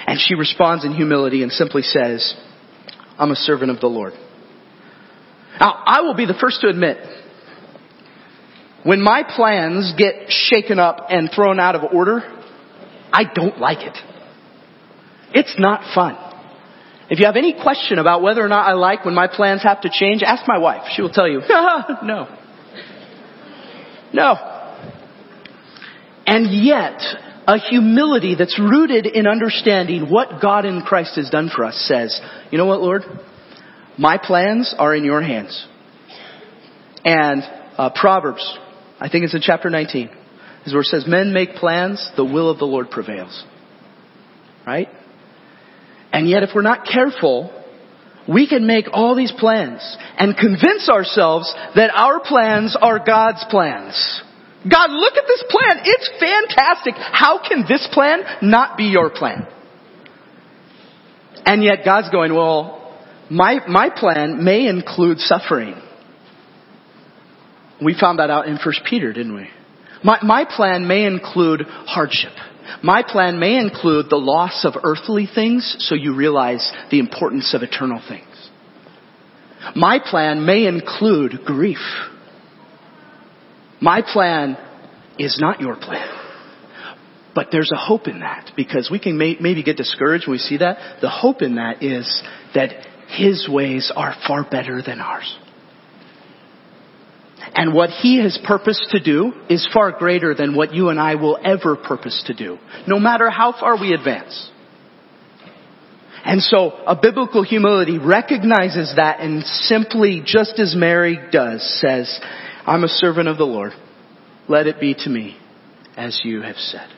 And 0.06 0.20
she 0.20 0.34
responds 0.34 0.84
in 0.84 0.92
humility 0.92 1.42
and 1.42 1.50
simply 1.50 1.82
says, 1.82 2.34
I'm 3.18 3.30
a 3.30 3.36
servant 3.36 3.70
of 3.70 3.80
the 3.80 3.88
Lord. 3.88 4.12
Now, 5.58 5.82
I 5.84 6.02
will 6.02 6.14
be 6.14 6.26
the 6.26 6.36
first 6.40 6.60
to 6.60 6.68
admit, 6.68 6.98
when 8.84 9.00
my 9.00 9.24
plans 9.24 9.94
get 9.96 10.26
shaken 10.28 10.78
up 10.78 11.06
and 11.08 11.30
thrown 11.34 11.58
out 11.58 11.74
of 11.74 11.92
order, 11.92 12.20
I 13.12 13.24
don't 13.24 13.58
like 13.58 13.80
it. 13.80 13.96
It's 15.32 15.54
not 15.58 15.94
fun. 15.94 16.16
If 17.08 17.18
you 17.18 17.26
have 17.26 17.36
any 17.36 17.54
question 17.60 17.98
about 17.98 18.22
whether 18.22 18.44
or 18.44 18.48
not 18.48 18.68
I 18.68 18.74
like 18.74 19.04
when 19.04 19.14
my 19.14 19.26
plans 19.28 19.62
have 19.62 19.80
to 19.80 19.90
change, 19.92 20.22
ask 20.22 20.44
my 20.46 20.58
wife. 20.58 20.82
She 20.94 21.02
will 21.02 21.10
tell 21.10 21.28
you, 21.28 21.40
no. 22.02 22.28
No. 24.12 24.34
And 26.26 26.64
yet, 26.64 27.00
a 27.46 27.58
humility 27.58 28.34
that's 28.36 28.58
rooted 28.58 29.06
in 29.06 29.26
understanding 29.26 30.10
what 30.10 30.40
God 30.42 30.64
in 30.64 30.82
Christ 30.82 31.16
has 31.16 31.30
done 31.30 31.50
for 31.54 31.64
us 31.64 31.76
says, 31.86 32.20
you 32.50 32.58
know 32.58 32.66
what, 32.66 32.80
Lord? 32.80 33.02
My 33.96 34.18
plans 34.18 34.74
are 34.78 34.94
in 34.94 35.04
your 35.04 35.22
hands. 35.22 35.66
And 37.04 37.42
uh, 37.78 37.90
Proverbs, 37.94 38.58
I 38.98 39.08
think 39.08 39.24
it's 39.24 39.34
in 39.34 39.40
chapter 39.40 39.70
19, 39.70 40.10
is 40.66 40.72
where 40.72 40.80
it 40.80 40.86
says, 40.86 41.04
men 41.06 41.32
make 41.32 41.54
plans, 41.54 42.10
the 42.16 42.24
will 42.24 42.50
of 42.50 42.58
the 42.58 42.64
Lord 42.64 42.90
prevails. 42.90 43.44
Right? 44.66 44.88
And 46.12 46.28
yet 46.28 46.42
if 46.42 46.50
we're 46.54 46.62
not 46.62 46.84
careful, 46.84 47.52
we 48.28 48.48
can 48.48 48.66
make 48.66 48.86
all 48.92 49.14
these 49.14 49.32
plans 49.32 49.80
and 50.18 50.36
convince 50.36 50.88
ourselves 50.88 51.52
that 51.74 51.90
our 51.94 52.20
plans 52.20 52.76
are 52.80 52.98
God's 52.98 53.44
plans. 53.50 54.22
God, 54.68 54.90
look 54.90 55.14
at 55.14 55.24
this 55.26 55.44
plan. 55.48 55.80
It's 55.84 56.10
fantastic. 56.18 56.94
How 56.96 57.40
can 57.46 57.64
this 57.68 57.86
plan 57.92 58.22
not 58.42 58.76
be 58.76 58.84
your 58.84 59.10
plan? 59.10 59.46
And 61.44 61.62
yet 61.62 61.84
God's 61.84 62.10
going, 62.10 62.34
well, 62.34 63.00
my, 63.30 63.60
my 63.68 63.90
plan 63.94 64.42
may 64.44 64.66
include 64.66 65.18
suffering. 65.18 65.74
We 67.84 67.96
found 67.98 68.18
that 68.18 68.30
out 68.30 68.48
in 68.48 68.56
1 68.56 68.60
Peter, 68.88 69.12
didn't 69.12 69.34
we? 69.34 69.48
My, 70.02 70.18
my 70.22 70.44
plan 70.44 70.88
may 70.88 71.04
include 71.04 71.62
hardship. 71.66 72.32
My 72.82 73.02
plan 73.06 73.38
may 73.38 73.58
include 73.58 74.06
the 74.10 74.16
loss 74.16 74.64
of 74.64 74.74
earthly 74.82 75.28
things 75.32 75.76
so 75.80 75.94
you 75.94 76.14
realize 76.14 76.70
the 76.90 76.98
importance 76.98 77.54
of 77.54 77.62
eternal 77.62 78.00
things. 78.06 78.26
My 79.74 79.98
plan 79.98 80.44
may 80.44 80.66
include 80.66 81.44
grief. 81.44 81.78
My 83.80 84.02
plan 84.02 84.56
is 85.18 85.38
not 85.40 85.60
your 85.60 85.76
plan. 85.76 86.08
But 87.34 87.48
there's 87.52 87.70
a 87.72 87.78
hope 87.78 88.08
in 88.08 88.20
that 88.20 88.52
because 88.56 88.88
we 88.90 88.98
can 88.98 89.18
may, 89.18 89.36
maybe 89.38 89.62
get 89.62 89.76
discouraged 89.76 90.26
when 90.26 90.32
we 90.32 90.38
see 90.38 90.56
that. 90.58 91.00
The 91.02 91.10
hope 91.10 91.42
in 91.42 91.56
that 91.56 91.82
is 91.82 92.22
that 92.54 92.86
His 93.08 93.46
ways 93.48 93.92
are 93.94 94.14
far 94.26 94.48
better 94.48 94.80
than 94.80 95.00
ours. 95.00 95.36
And 97.54 97.74
what 97.74 97.90
He 97.90 98.20
has 98.20 98.38
purposed 98.44 98.88
to 98.90 99.00
do 99.00 99.32
is 99.48 99.68
far 99.72 99.92
greater 99.92 100.34
than 100.34 100.56
what 100.56 100.74
you 100.74 100.88
and 100.88 101.00
I 101.00 101.14
will 101.14 101.38
ever 101.42 101.76
purpose 101.76 102.24
to 102.26 102.34
do, 102.34 102.58
no 102.86 102.98
matter 102.98 103.30
how 103.30 103.52
far 103.58 103.80
we 103.80 103.92
advance. 103.92 104.50
And 106.24 106.42
so 106.42 106.72
a 106.86 106.96
biblical 107.00 107.44
humility 107.44 107.98
recognizes 107.98 108.94
that 108.96 109.20
and 109.20 109.44
simply, 109.44 110.22
just 110.24 110.58
as 110.58 110.74
Mary 110.74 111.20
does, 111.30 111.62
says, 111.80 112.20
I'm 112.66 112.82
a 112.82 112.88
servant 112.88 113.28
of 113.28 113.38
the 113.38 113.44
Lord. 113.44 113.72
Let 114.48 114.66
it 114.66 114.80
be 114.80 114.94
to 114.94 115.08
me 115.08 115.36
as 115.96 116.20
you 116.24 116.42
have 116.42 116.56
said. 116.56 116.88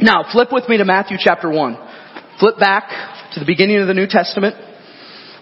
Now, 0.00 0.24
flip 0.32 0.48
with 0.50 0.68
me 0.68 0.78
to 0.78 0.84
Matthew 0.84 1.16
chapter 1.20 1.50
1. 1.50 1.76
Flip 2.40 2.58
back 2.58 2.88
to 3.34 3.40
the 3.40 3.46
beginning 3.46 3.78
of 3.78 3.86
the 3.86 3.94
New 3.94 4.06
Testament. 4.08 4.56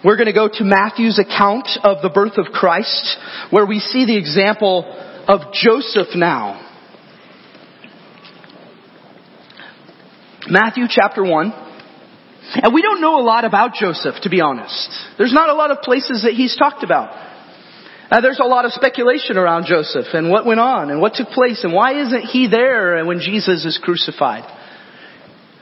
We're 0.03 0.15
going 0.17 0.27
to 0.27 0.33
go 0.33 0.49
to 0.51 0.63
Matthew's 0.63 1.19
account 1.19 1.67
of 1.83 2.01
the 2.01 2.09
birth 2.09 2.37
of 2.37 2.47
Christ, 2.47 3.17
where 3.51 3.67
we 3.67 3.79
see 3.79 4.05
the 4.05 4.17
example 4.17 4.83
of 5.27 5.53
Joseph 5.53 6.15
now. 6.15 6.67
Matthew 10.47 10.85
chapter 10.89 11.23
1. 11.23 11.53
And 12.55 12.73
we 12.73 12.81
don't 12.81 12.99
know 12.99 13.19
a 13.19 13.23
lot 13.23 13.45
about 13.45 13.75
Joseph, 13.75 14.15
to 14.23 14.29
be 14.29 14.41
honest. 14.41 14.89
There's 15.19 15.33
not 15.33 15.49
a 15.49 15.53
lot 15.53 15.69
of 15.69 15.81
places 15.81 16.23
that 16.23 16.33
he's 16.33 16.57
talked 16.57 16.83
about. 16.83 17.15
Uh, 18.09 18.21
there's 18.21 18.39
a 18.43 18.47
lot 18.47 18.65
of 18.65 18.73
speculation 18.73 19.37
around 19.37 19.67
Joseph 19.67 20.07
and 20.13 20.31
what 20.31 20.45
went 20.45 20.59
on 20.59 20.89
and 20.89 20.99
what 20.99 21.13
took 21.13 21.29
place 21.29 21.63
and 21.63 21.71
why 21.71 22.01
isn't 22.01 22.23
he 22.23 22.47
there 22.47 23.05
when 23.05 23.19
Jesus 23.19 23.63
is 23.63 23.79
crucified. 23.81 24.43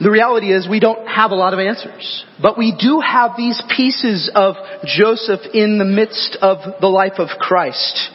The 0.01 0.09
reality 0.09 0.53
is 0.53 0.67
we 0.67 0.79
don't 0.79 1.05
have 1.07 1.31
a 1.31 1.35
lot 1.35 1.53
of 1.53 1.59
answers. 1.59 2.25
But 2.41 2.57
we 2.57 2.73
do 2.79 3.01
have 3.01 3.31
these 3.35 3.61
pieces 3.75 4.31
of 4.33 4.55
Joseph 4.85 5.41
in 5.53 5.77
the 5.77 5.85
midst 5.85 6.37
of 6.41 6.79
the 6.79 6.87
life 6.87 7.19
of 7.19 7.27
Christ 7.37 8.11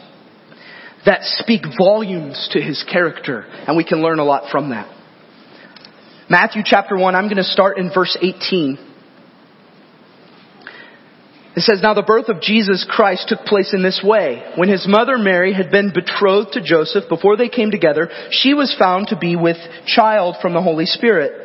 that 1.05 1.19
speak 1.23 1.61
volumes 1.77 2.49
to 2.53 2.61
his 2.61 2.83
character 2.91 3.45
and 3.67 3.77
we 3.77 3.83
can 3.83 4.01
learn 4.01 4.17
a 4.17 4.23
lot 4.23 4.51
from 4.51 4.71
that. 4.71 4.91
Matthew 6.27 6.63
chapter 6.65 6.97
1, 6.97 7.13
I'm 7.13 7.25
going 7.25 7.37
to 7.37 7.43
start 7.43 7.77
in 7.77 7.91
verse 7.93 8.17
18. 8.19 8.79
It 11.55 11.61
says, 11.61 11.81
Now 11.83 11.93
the 11.93 12.01
birth 12.01 12.29
of 12.29 12.41
Jesus 12.41 12.85
Christ 12.89 13.29
took 13.29 13.41
place 13.41 13.73
in 13.73 13.83
this 13.83 14.01
way. 14.03 14.43
When 14.57 14.67
his 14.67 14.87
mother 14.87 15.19
Mary 15.19 15.53
had 15.53 15.69
been 15.69 15.93
betrothed 15.93 16.53
to 16.53 16.63
Joseph 16.63 17.07
before 17.07 17.37
they 17.37 17.47
came 17.47 17.69
together, 17.69 18.09
she 18.31 18.55
was 18.55 18.75
found 18.77 19.09
to 19.09 19.17
be 19.17 19.35
with 19.35 19.57
child 19.85 20.37
from 20.41 20.53
the 20.53 20.61
Holy 20.61 20.87
Spirit. 20.87 21.44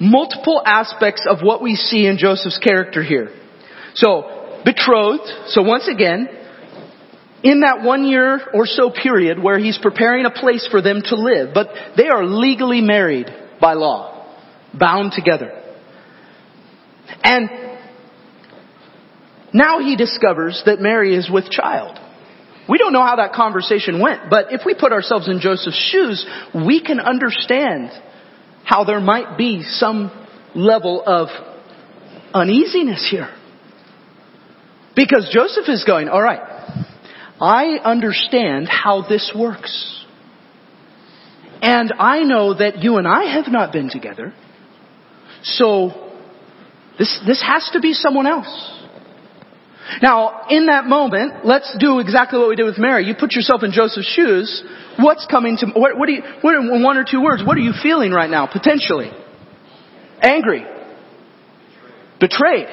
multiple 0.00 0.62
aspects 0.64 1.24
of 1.28 1.38
what 1.42 1.62
we 1.62 1.76
see 1.76 2.06
in 2.06 2.18
Joseph's 2.18 2.58
character 2.58 3.02
here. 3.02 3.30
So, 3.94 4.60
betrothed. 4.64 5.30
So 5.48 5.62
once 5.62 5.88
again, 5.88 6.28
in 7.42 7.60
that 7.60 7.82
one 7.82 8.06
year 8.06 8.40
or 8.54 8.66
so 8.66 8.90
period 8.90 9.40
where 9.40 9.58
he's 9.58 9.78
preparing 9.78 10.24
a 10.24 10.30
place 10.30 10.66
for 10.70 10.80
them 10.80 11.02
to 11.04 11.14
live, 11.14 11.50
but 11.52 11.68
they 11.96 12.08
are 12.08 12.24
legally 12.24 12.80
married 12.80 13.26
by 13.60 13.74
law, 13.74 14.34
bound 14.72 15.12
together. 15.12 15.52
And 17.22 17.48
now 19.52 19.78
he 19.80 19.94
discovers 19.94 20.62
that 20.66 20.80
Mary 20.80 21.14
is 21.14 21.30
with 21.30 21.50
child. 21.50 21.98
We 22.66 22.78
don't 22.78 22.94
know 22.94 23.04
how 23.04 23.16
that 23.16 23.34
conversation 23.34 24.00
went, 24.00 24.30
but 24.30 24.46
if 24.50 24.62
we 24.64 24.74
put 24.74 24.92
ourselves 24.92 25.28
in 25.28 25.40
Joseph's 25.40 25.76
shoes, 25.92 26.26
we 26.54 26.82
can 26.82 26.98
understand 26.98 27.90
how 28.64 28.84
there 28.84 29.00
might 29.00 29.36
be 29.36 29.62
some 29.62 30.10
level 30.54 31.02
of 31.04 31.28
uneasiness 32.32 33.06
here. 33.10 33.28
Because 34.96 35.28
Joseph 35.32 35.68
is 35.68 35.84
going, 35.84 36.08
all 36.08 36.22
right, 36.22 36.40
I 37.40 37.78
understand 37.84 38.68
how 38.68 39.06
this 39.08 39.32
works. 39.36 40.04
And 41.60 41.92
I 41.98 42.22
know 42.22 42.54
that 42.54 42.82
you 42.82 42.96
and 42.96 43.08
I 43.08 43.34
have 43.34 43.50
not 43.50 43.72
been 43.72 43.90
together. 43.90 44.34
So 45.42 46.12
this, 46.98 47.20
this 47.26 47.42
has 47.42 47.68
to 47.72 47.80
be 47.80 47.92
someone 47.92 48.26
else. 48.26 48.70
Now, 50.02 50.46
in 50.48 50.66
that 50.66 50.86
moment, 50.86 51.44
let's 51.44 51.74
do 51.78 51.98
exactly 51.98 52.38
what 52.38 52.48
we 52.48 52.56
did 52.56 52.64
with 52.64 52.78
Mary. 52.78 53.04
You 53.04 53.14
put 53.18 53.32
yourself 53.32 53.62
in 53.62 53.72
Joseph's 53.72 54.06
shoes. 54.06 54.62
What's 54.98 55.26
coming 55.26 55.56
to, 55.58 55.66
what, 55.74 55.98
what 55.98 56.06
do 56.06 56.12
you, 56.12 56.22
what, 56.40 56.54
one 56.82 56.96
or 56.96 57.04
two 57.08 57.22
words, 57.22 57.42
what 57.44 57.56
are 57.56 57.60
you 57.60 57.72
feeling 57.82 58.12
right 58.12 58.30
now, 58.30 58.46
potentially? 58.46 59.10
Angry. 60.20 60.64
Betrayed 62.20 62.68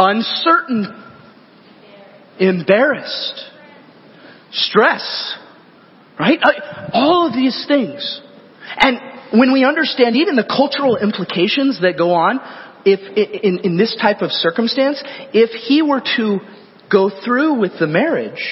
uncertain, 0.00 1.04
embarrassed, 2.38 3.44
stress, 4.50 5.36
right? 6.18 6.38
Uh, 6.42 6.90
all 6.92 7.26
of 7.26 7.34
these 7.34 7.64
things. 7.68 8.20
And 8.78 8.98
when 9.38 9.52
we 9.52 9.64
understand 9.64 10.16
even 10.16 10.36
the 10.36 10.44
cultural 10.44 10.96
implications 10.96 11.80
that 11.82 11.98
go 11.98 12.14
on, 12.14 12.40
if 12.84 13.00
in, 13.44 13.58
in 13.60 13.76
this 13.76 13.96
type 14.00 14.22
of 14.22 14.30
circumstance, 14.30 15.02
if 15.34 15.50
he 15.50 15.82
were 15.82 16.02
to 16.16 16.38
go 16.90 17.10
through 17.24 17.60
with 17.60 17.72
the 17.78 17.86
marriage, 17.86 18.42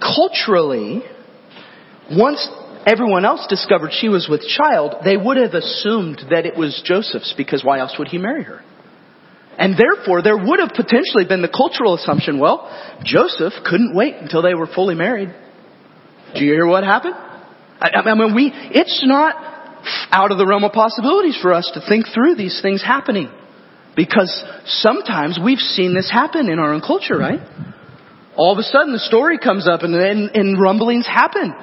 culturally, 0.00 1.02
once 2.10 2.46
everyone 2.86 3.24
else 3.24 3.46
discovered 3.48 3.90
she 3.92 4.08
was 4.08 4.28
with 4.30 4.42
child, 4.46 4.96
they 5.04 5.16
would 5.16 5.36
have 5.36 5.54
assumed 5.54 6.22
that 6.30 6.46
it 6.46 6.56
was 6.56 6.80
Joseph's 6.84 7.34
because 7.36 7.64
why 7.64 7.80
else 7.80 7.96
would 7.98 8.08
he 8.08 8.18
marry 8.18 8.44
her? 8.44 8.62
And 9.58 9.74
therefore, 9.76 10.22
there 10.22 10.36
would 10.36 10.60
have 10.60 10.70
potentially 10.70 11.24
been 11.26 11.40
the 11.40 11.48
cultural 11.48 11.94
assumption, 11.94 12.38
well, 12.38 12.68
Joseph 13.02 13.54
couldn't 13.64 13.96
wait 13.96 14.14
until 14.16 14.42
they 14.42 14.54
were 14.54 14.66
fully 14.66 14.94
married. 14.94 15.34
Do 16.34 16.44
you 16.44 16.52
hear 16.52 16.66
what 16.66 16.84
happened? 16.84 17.14
I, 17.16 17.88
I 18.04 18.14
mean, 18.14 18.34
we, 18.34 18.52
it's 18.52 19.02
not 19.06 19.34
out 20.10 20.30
of 20.30 20.38
the 20.38 20.46
realm 20.46 20.64
of 20.64 20.72
possibilities 20.72 21.38
for 21.40 21.52
us 21.52 21.70
to 21.74 21.80
think 21.88 22.06
through 22.12 22.34
these 22.36 22.60
things 22.60 22.82
happening. 22.82 23.30
Because 23.96 24.44
sometimes 24.66 25.38
we've 25.42 25.58
seen 25.58 25.94
this 25.94 26.10
happen 26.10 26.50
in 26.50 26.58
our 26.58 26.74
own 26.74 26.82
culture, 26.82 27.16
right? 27.16 27.40
All 28.36 28.52
of 28.52 28.58
a 28.58 28.62
sudden 28.62 28.92
the 28.92 28.98
story 28.98 29.38
comes 29.38 29.66
up 29.66 29.82
and, 29.82 29.94
and, 29.94 30.30
and 30.34 30.60
rumblings 30.60 31.06
happen. 31.06 31.54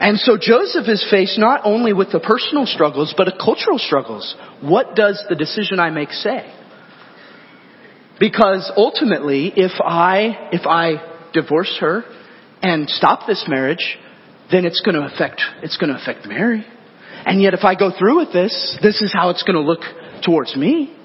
And 0.00 0.18
so 0.18 0.36
Joseph 0.36 0.88
is 0.88 1.06
faced 1.10 1.38
not 1.38 1.60
only 1.64 1.92
with 1.92 2.10
the 2.10 2.18
personal 2.18 2.66
struggles, 2.66 3.14
but 3.16 3.24
the 3.26 3.38
cultural 3.38 3.78
struggles. 3.78 4.34
What 4.60 4.96
does 4.96 5.24
the 5.28 5.36
decision 5.36 5.78
I 5.78 5.90
make 5.90 6.10
say? 6.10 6.52
Because 8.18 8.70
ultimately, 8.76 9.52
if 9.54 9.72
I, 9.80 10.48
if 10.52 10.66
I 10.66 11.30
divorce 11.32 11.76
her 11.80 12.04
and 12.62 12.88
stop 12.90 13.26
this 13.26 13.44
marriage, 13.46 13.98
then 14.50 14.64
it's 14.64 14.80
to 14.96 15.04
affect, 15.04 15.40
it's 15.62 15.78
to 15.92 16.00
affect 16.00 16.26
Mary. 16.26 16.66
And 17.24 17.40
yet 17.40 17.54
if 17.54 17.64
I 17.64 17.74
go 17.76 17.90
through 17.96 18.18
with 18.18 18.32
this, 18.32 18.78
this 18.82 19.00
is 19.02 19.12
how 19.12 19.30
it's 19.30 19.44
to 19.54 19.60
look 19.60 19.80
towards 20.24 20.56
me. 20.56 20.96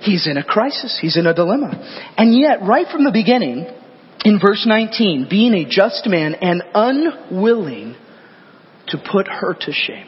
He's 0.00 0.26
in 0.26 0.36
a 0.36 0.44
crisis. 0.44 0.98
He's 1.00 1.16
in 1.16 1.26
a 1.26 1.34
dilemma. 1.34 1.72
And 2.16 2.38
yet, 2.38 2.62
right 2.62 2.86
from 2.90 3.04
the 3.04 3.12
beginning, 3.12 3.66
in 4.24 4.38
verse 4.40 4.64
19, 4.66 5.26
being 5.30 5.54
a 5.54 5.64
just 5.64 6.06
man 6.06 6.34
and 6.34 6.62
unwilling 6.74 7.96
to 8.88 8.98
put 8.98 9.28
her 9.28 9.54
to 9.54 9.72
shame. 9.72 10.06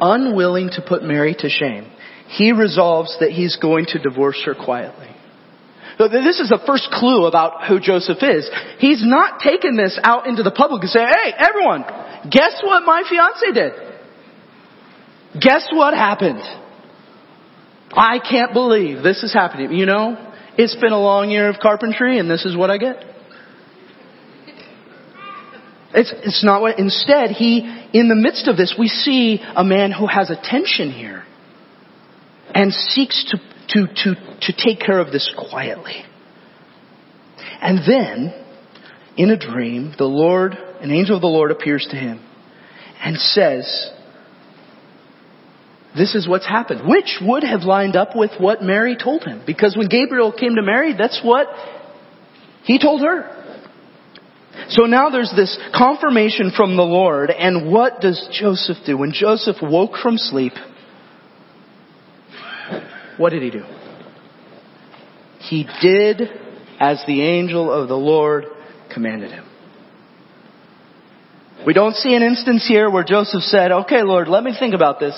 Unwilling 0.00 0.70
to 0.70 0.82
put 0.86 1.02
Mary 1.02 1.34
to 1.38 1.48
shame 1.48 1.90
he 2.28 2.52
resolves 2.52 3.16
that 3.20 3.30
he's 3.30 3.56
going 3.56 3.86
to 3.86 3.98
divorce 3.98 4.42
her 4.44 4.54
quietly. 4.54 5.08
This 5.98 6.38
is 6.38 6.50
the 6.50 6.60
first 6.64 6.88
clue 6.92 7.26
about 7.26 7.66
who 7.66 7.80
Joseph 7.80 8.18
is. 8.22 8.48
He's 8.78 9.02
not 9.04 9.40
taking 9.40 9.76
this 9.76 9.98
out 10.04 10.28
into 10.28 10.44
the 10.44 10.52
public 10.52 10.82
and 10.82 10.90
say, 10.90 11.00
hey, 11.00 11.32
everyone, 11.36 11.82
guess 12.30 12.60
what 12.62 12.84
my 12.84 13.02
fiance 13.08 13.52
did? 13.52 13.72
Guess 15.40 15.68
what 15.72 15.94
happened? 15.94 16.42
I 17.92 18.18
can't 18.18 18.52
believe 18.52 19.02
this 19.02 19.22
is 19.22 19.32
happening. 19.32 19.72
You 19.72 19.86
know, 19.86 20.32
it's 20.56 20.76
been 20.76 20.92
a 20.92 21.00
long 21.00 21.30
year 21.30 21.48
of 21.48 21.56
carpentry 21.60 22.18
and 22.18 22.30
this 22.30 22.44
is 22.44 22.56
what 22.56 22.70
I 22.70 22.78
get. 22.78 23.04
It's, 25.94 26.12
it's 26.16 26.44
not 26.44 26.60
what, 26.60 26.78
instead, 26.78 27.30
he, 27.30 27.60
in 27.94 28.08
the 28.08 28.14
midst 28.14 28.46
of 28.46 28.56
this, 28.56 28.74
we 28.78 28.88
see 28.88 29.40
a 29.40 29.64
man 29.64 29.90
who 29.90 30.06
has 30.06 30.30
attention 30.30 30.90
here 30.90 31.24
and 32.54 32.72
seeks 32.72 33.24
to, 33.30 33.38
to, 33.68 33.86
to, 33.86 34.14
to 34.42 34.52
take 34.52 34.80
care 34.80 35.00
of 35.00 35.12
this 35.12 35.32
quietly. 35.48 36.04
And 37.60 37.78
then, 37.78 38.44
in 39.16 39.30
a 39.30 39.38
dream, 39.38 39.94
the 39.96 40.04
Lord, 40.04 40.52
an 40.52 40.90
angel 40.90 41.16
of 41.16 41.22
the 41.22 41.26
Lord 41.26 41.50
appears 41.50 41.86
to 41.90 41.96
him 41.96 42.24
and 43.02 43.16
says, 43.16 43.90
this 45.96 46.14
is 46.14 46.28
what's 46.28 46.46
happened, 46.46 46.88
which 46.88 47.18
would 47.22 47.42
have 47.42 47.62
lined 47.62 47.96
up 47.96 48.14
with 48.14 48.32
what 48.38 48.62
Mary 48.62 48.96
told 48.96 49.24
him. 49.24 49.42
Because 49.46 49.76
when 49.76 49.88
Gabriel 49.88 50.32
came 50.32 50.54
to 50.54 50.62
Mary, 50.62 50.94
that's 50.96 51.20
what 51.24 51.46
he 52.64 52.78
told 52.78 53.00
her. 53.02 53.34
So 54.68 54.84
now 54.84 55.08
there's 55.08 55.32
this 55.34 55.58
confirmation 55.74 56.52
from 56.54 56.76
the 56.76 56.82
Lord, 56.82 57.30
and 57.30 57.72
what 57.72 58.00
does 58.00 58.28
Joseph 58.32 58.78
do? 58.84 58.98
When 58.98 59.12
Joseph 59.12 59.56
woke 59.62 59.96
from 60.02 60.18
sleep, 60.18 60.52
what 63.16 63.30
did 63.30 63.42
he 63.42 63.50
do? 63.50 63.64
He 65.40 65.66
did 65.80 66.22
as 66.78 67.02
the 67.06 67.22
angel 67.22 67.72
of 67.72 67.88
the 67.88 67.96
Lord 67.96 68.44
commanded 68.92 69.30
him. 69.30 69.44
We 71.66 71.72
don't 71.72 71.96
see 71.96 72.14
an 72.14 72.22
instance 72.22 72.66
here 72.68 72.90
where 72.90 73.04
Joseph 73.04 73.42
said, 73.42 73.72
okay 73.72 74.02
Lord, 74.02 74.28
let 74.28 74.44
me 74.44 74.54
think 74.58 74.74
about 74.74 75.00
this. 75.00 75.14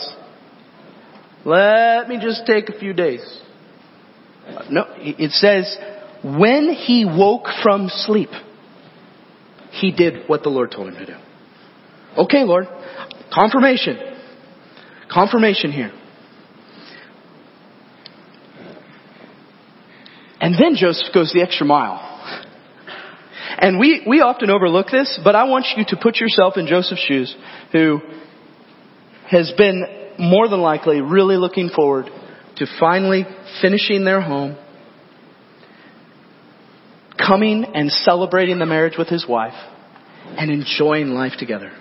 Let 1.44 2.08
me 2.08 2.18
just 2.20 2.46
take 2.46 2.68
a 2.68 2.78
few 2.78 2.92
days. 2.92 3.20
No, 4.70 4.84
it 4.98 5.30
says, 5.32 5.76
when 6.22 6.70
he 6.70 7.04
woke 7.04 7.46
from 7.62 7.88
sleep, 7.88 8.30
he 9.70 9.92
did 9.92 10.28
what 10.28 10.42
the 10.42 10.48
Lord 10.48 10.70
told 10.70 10.88
him 10.88 10.94
to 10.94 11.06
do. 11.06 11.14
Okay, 12.18 12.44
Lord. 12.44 12.66
Confirmation. 13.32 13.98
Confirmation 15.10 15.72
here. 15.72 15.92
And 20.40 20.54
then 20.54 20.74
Joseph 20.74 21.12
goes 21.14 21.32
the 21.32 21.42
extra 21.42 21.66
mile. 21.66 22.06
And 23.58 23.78
we, 23.78 24.02
we 24.06 24.20
often 24.20 24.50
overlook 24.50 24.86
this, 24.90 25.20
but 25.22 25.34
I 25.34 25.44
want 25.44 25.66
you 25.76 25.84
to 25.88 25.96
put 25.96 26.16
yourself 26.16 26.54
in 26.56 26.66
Joseph's 26.66 27.04
shoes, 27.06 27.36
who 27.72 28.00
has 29.28 29.52
been 29.56 29.99
more 30.20 30.48
than 30.48 30.60
likely 30.60 31.00
really 31.00 31.36
looking 31.36 31.70
forward 31.74 32.06
to 32.56 32.66
finally 32.78 33.24
finishing 33.62 34.04
their 34.04 34.20
home, 34.20 34.56
coming 37.16 37.64
and 37.74 37.90
celebrating 37.90 38.58
the 38.58 38.66
marriage 38.66 38.98
with 38.98 39.08
his 39.08 39.26
wife, 39.26 39.54
and 40.36 40.50
enjoying 40.50 41.08
life 41.08 41.32
together. 41.38 41.72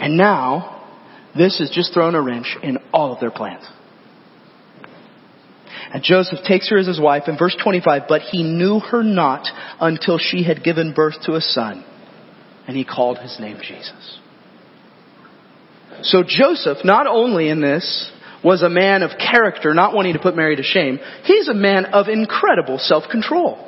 And 0.00 0.16
now, 0.16 0.86
this 1.36 1.58
has 1.58 1.70
just 1.70 1.92
thrown 1.92 2.14
a 2.14 2.22
wrench 2.22 2.56
in 2.62 2.78
all 2.92 3.12
of 3.12 3.20
their 3.20 3.30
plans. 3.30 3.68
And 5.92 6.02
Joseph 6.02 6.38
takes 6.46 6.70
her 6.70 6.78
as 6.78 6.86
his 6.86 7.00
wife 7.00 7.24
in 7.26 7.36
verse 7.36 7.56
25, 7.62 8.02
but 8.08 8.22
he 8.22 8.42
knew 8.42 8.78
her 8.78 9.02
not 9.02 9.46
until 9.80 10.18
she 10.18 10.44
had 10.44 10.62
given 10.62 10.94
birth 10.94 11.16
to 11.24 11.34
a 11.34 11.40
son. 11.40 11.84
And 12.66 12.76
he 12.76 12.84
called 12.84 13.18
his 13.18 13.38
name 13.40 13.58
Jesus. 13.60 14.19
So 16.02 16.22
Joseph, 16.26 16.78
not 16.84 17.06
only 17.06 17.48
in 17.48 17.60
this, 17.60 18.10
was 18.42 18.62
a 18.62 18.70
man 18.70 19.02
of 19.02 19.10
character, 19.18 19.74
not 19.74 19.94
wanting 19.94 20.14
to 20.14 20.18
put 20.18 20.34
Mary 20.34 20.56
to 20.56 20.62
shame, 20.62 20.98
he's 21.24 21.48
a 21.48 21.54
man 21.54 21.86
of 21.86 22.08
incredible 22.08 22.78
self-control. 22.78 23.66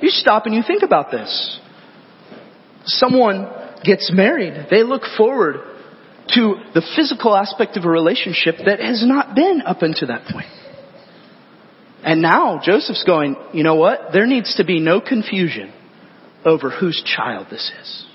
You 0.00 0.08
stop 0.08 0.46
and 0.46 0.54
you 0.54 0.62
think 0.66 0.82
about 0.82 1.10
this. 1.10 1.60
Someone 2.84 3.48
gets 3.84 4.10
married, 4.12 4.68
they 4.70 4.82
look 4.82 5.02
forward 5.16 5.56
to 6.34 6.54
the 6.74 6.82
physical 6.96 7.36
aspect 7.36 7.76
of 7.76 7.84
a 7.84 7.88
relationship 7.88 8.56
that 8.64 8.80
has 8.80 9.04
not 9.06 9.34
been 9.34 9.62
up 9.66 9.82
until 9.82 10.08
that 10.08 10.26
point. 10.30 10.46
And 12.04 12.22
now 12.22 12.60
Joseph's 12.62 13.04
going, 13.04 13.36
you 13.52 13.62
know 13.62 13.76
what? 13.76 14.12
There 14.12 14.26
needs 14.26 14.56
to 14.56 14.64
be 14.64 14.80
no 14.80 15.00
confusion 15.00 15.72
over 16.44 16.70
whose 16.70 17.02
child 17.04 17.46
this 17.50 17.70
is. 17.80 18.06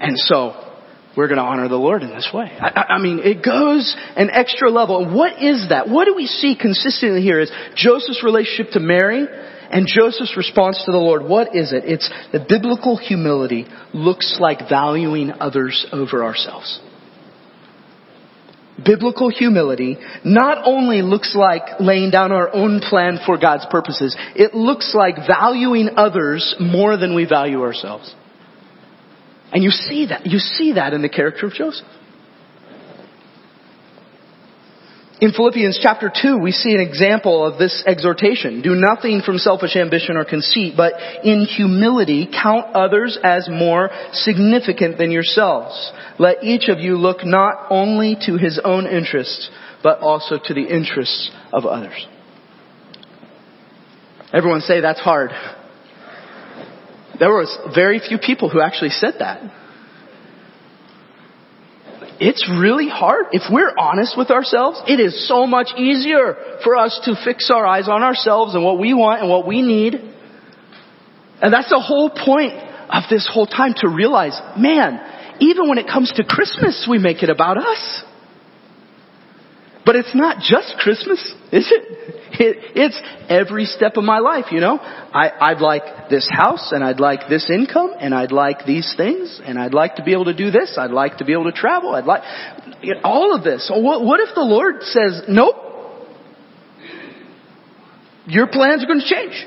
And 0.00 0.18
so, 0.18 0.65
we're 1.16 1.28
going 1.28 1.38
to 1.38 1.44
honor 1.44 1.68
the 1.68 1.76
Lord 1.76 2.02
in 2.02 2.10
this 2.10 2.28
way. 2.32 2.44
I, 2.60 2.96
I, 2.96 2.98
mean, 2.98 3.20
it 3.20 3.42
goes 3.42 3.96
an 4.16 4.30
extra 4.30 4.70
level. 4.70 5.14
What 5.14 5.42
is 5.42 5.70
that? 5.70 5.88
What 5.88 6.04
do 6.04 6.14
we 6.14 6.26
see 6.26 6.56
consistently 6.60 7.22
here 7.22 7.40
is 7.40 7.50
Joseph's 7.74 8.22
relationship 8.22 8.72
to 8.72 8.80
Mary 8.80 9.26
and 9.70 9.86
Joseph's 9.86 10.36
response 10.36 10.82
to 10.84 10.92
the 10.92 10.98
Lord. 10.98 11.24
What 11.24 11.56
is 11.56 11.72
it? 11.72 11.84
It's 11.86 12.10
the 12.32 12.44
biblical 12.46 12.96
humility 12.96 13.66
looks 13.92 14.36
like 14.38 14.68
valuing 14.68 15.30
others 15.32 15.86
over 15.92 16.22
ourselves 16.22 16.80
biblical 18.84 19.30
humility 19.30 19.96
not 20.24 20.58
only 20.64 21.02
looks 21.02 21.34
like 21.34 21.80
laying 21.80 22.10
down 22.10 22.32
our 22.32 22.54
own 22.54 22.80
plan 22.80 23.18
for 23.24 23.38
God's 23.38 23.66
purposes, 23.70 24.16
it 24.34 24.54
looks 24.54 24.94
like 24.94 25.16
valuing 25.26 25.90
others 25.96 26.54
more 26.60 26.96
than 26.96 27.14
we 27.14 27.24
value 27.24 27.62
ourselves. 27.62 28.14
And 29.52 29.62
you 29.62 29.70
see 29.70 30.06
that, 30.06 30.26
you 30.26 30.38
see 30.38 30.72
that 30.72 30.92
in 30.92 31.02
the 31.02 31.08
character 31.08 31.46
of 31.46 31.52
Joseph. 31.52 31.86
In 35.18 35.32
Philippians 35.32 35.78
chapter 35.80 36.12
2, 36.14 36.36
we 36.36 36.52
see 36.52 36.74
an 36.74 36.80
example 36.80 37.46
of 37.46 37.58
this 37.58 37.82
exhortation. 37.86 38.60
Do 38.60 38.74
nothing 38.74 39.22
from 39.24 39.38
selfish 39.38 39.74
ambition 39.74 40.18
or 40.18 40.26
conceit, 40.26 40.74
but 40.76 40.92
in 41.24 41.46
humility 41.46 42.28
count 42.30 42.74
others 42.74 43.18
as 43.24 43.48
more 43.48 43.88
significant 44.12 44.98
than 44.98 45.10
yourselves. 45.10 45.90
Let 46.18 46.44
each 46.44 46.68
of 46.68 46.80
you 46.80 46.98
look 46.98 47.24
not 47.24 47.68
only 47.70 48.18
to 48.26 48.36
his 48.36 48.60
own 48.62 48.86
interests, 48.86 49.48
but 49.82 50.00
also 50.00 50.38
to 50.38 50.52
the 50.52 50.64
interests 50.64 51.30
of 51.50 51.64
others. 51.64 52.06
Everyone 54.34 54.60
say 54.60 54.80
that's 54.82 55.00
hard. 55.00 55.30
There 57.18 57.30
was 57.30 57.56
very 57.74 58.00
few 58.00 58.18
people 58.18 58.48
who 58.48 58.60
actually 58.60 58.90
said 58.90 59.14
that 59.18 59.42
it's 62.18 62.48
really 62.48 62.88
hard. 62.88 63.26
If 63.32 63.42
we're 63.50 63.72
honest 63.76 64.16
with 64.16 64.30
ourselves, 64.30 64.80
it 64.88 65.00
is 65.00 65.28
so 65.28 65.46
much 65.46 65.68
easier 65.76 66.36
for 66.64 66.76
us 66.76 66.98
to 67.04 67.14
fix 67.24 67.50
our 67.50 67.66
eyes 67.66 67.88
on 67.88 68.02
ourselves 68.02 68.54
and 68.54 68.64
what 68.64 68.78
we 68.78 68.94
want 68.94 69.20
and 69.20 69.30
what 69.30 69.46
we 69.46 69.60
need. 69.60 69.94
And 71.42 71.52
that's 71.52 71.68
the 71.68 71.80
whole 71.80 72.08
point 72.08 72.54
of 72.54 73.02
this 73.10 73.28
whole 73.30 73.46
time 73.46 73.74
to 73.78 73.88
realize, 73.88 74.40
man, 74.56 75.00
even 75.40 75.68
when 75.68 75.76
it 75.76 75.86
comes 75.86 76.10
to 76.12 76.24
Christmas, 76.24 76.86
we 76.88 76.98
make 76.98 77.22
it 77.22 77.28
about 77.28 77.58
us. 77.58 78.02
But 79.86 79.94
it's 79.94 80.14
not 80.16 80.42
just 80.42 80.74
Christmas, 80.80 81.20
is 81.52 81.70
it? 81.70 82.40
it 82.40 82.56
it's 82.74 83.00
every 83.28 83.66
step 83.66 83.96
of 83.96 84.02
my 84.02 84.18
life, 84.18 84.46
you 84.50 84.58
know? 84.58 84.78
I, 84.80 85.30
I'd 85.40 85.60
like 85.60 86.10
this 86.10 86.28
house 86.28 86.72
and 86.72 86.82
I'd 86.82 86.98
like 86.98 87.28
this 87.28 87.48
income 87.48 87.92
and 88.00 88.12
I'd 88.12 88.32
like 88.32 88.66
these 88.66 88.92
things 88.96 89.40
and 89.44 89.60
I'd 89.60 89.74
like 89.74 89.94
to 89.96 90.02
be 90.02 90.10
able 90.10 90.24
to 90.24 90.34
do 90.34 90.50
this. 90.50 90.76
I'd 90.76 90.90
like 90.90 91.18
to 91.18 91.24
be 91.24 91.34
able 91.34 91.44
to 91.44 91.52
travel. 91.52 91.94
I'd 91.94 92.04
like 92.04 92.22
you 92.82 92.94
know, 92.94 93.00
all 93.04 93.32
of 93.32 93.44
this. 93.44 93.70
What, 93.72 94.04
what 94.04 94.18
if 94.18 94.34
the 94.34 94.42
Lord 94.42 94.82
says, 94.82 95.22
nope, 95.28 95.54
your 98.26 98.48
plans 98.48 98.82
are 98.82 98.88
going 98.88 99.00
to 99.00 99.08
change 99.08 99.46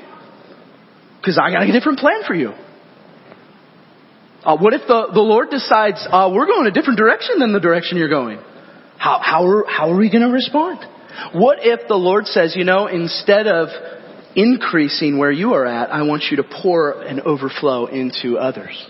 because 1.18 1.38
I 1.38 1.52
got 1.52 1.68
a 1.68 1.72
different 1.72 1.98
plan 1.98 2.22
for 2.26 2.34
you. 2.34 2.54
Uh, 4.42 4.56
what 4.56 4.72
if 4.72 4.88
the, 4.88 5.08
the 5.12 5.20
Lord 5.20 5.50
decides 5.50 5.98
uh, 6.10 6.30
we're 6.32 6.46
going 6.46 6.66
a 6.66 6.70
different 6.70 6.98
direction 6.98 7.40
than 7.40 7.52
the 7.52 7.60
direction 7.60 7.98
you're 7.98 8.08
going? 8.08 8.38
How, 9.00 9.18
how, 9.22 9.64
how 9.66 9.90
are 9.90 9.96
we 9.96 10.10
going 10.10 10.24
to 10.24 10.28
respond? 10.28 10.78
What 11.32 11.60
if 11.62 11.88
the 11.88 11.94
Lord 11.94 12.26
says, 12.26 12.54
you 12.54 12.64
know, 12.64 12.86
instead 12.86 13.46
of 13.46 13.68
increasing 14.36 15.16
where 15.16 15.32
you 15.32 15.54
are 15.54 15.64
at, 15.64 15.90
I 15.90 16.02
want 16.02 16.24
you 16.30 16.36
to 16.36 16.42
pour 16.42 17.00
and 17.00 17.18
overflow 17.22 17.86
into 17.86 18.36
others? 18.36 18.86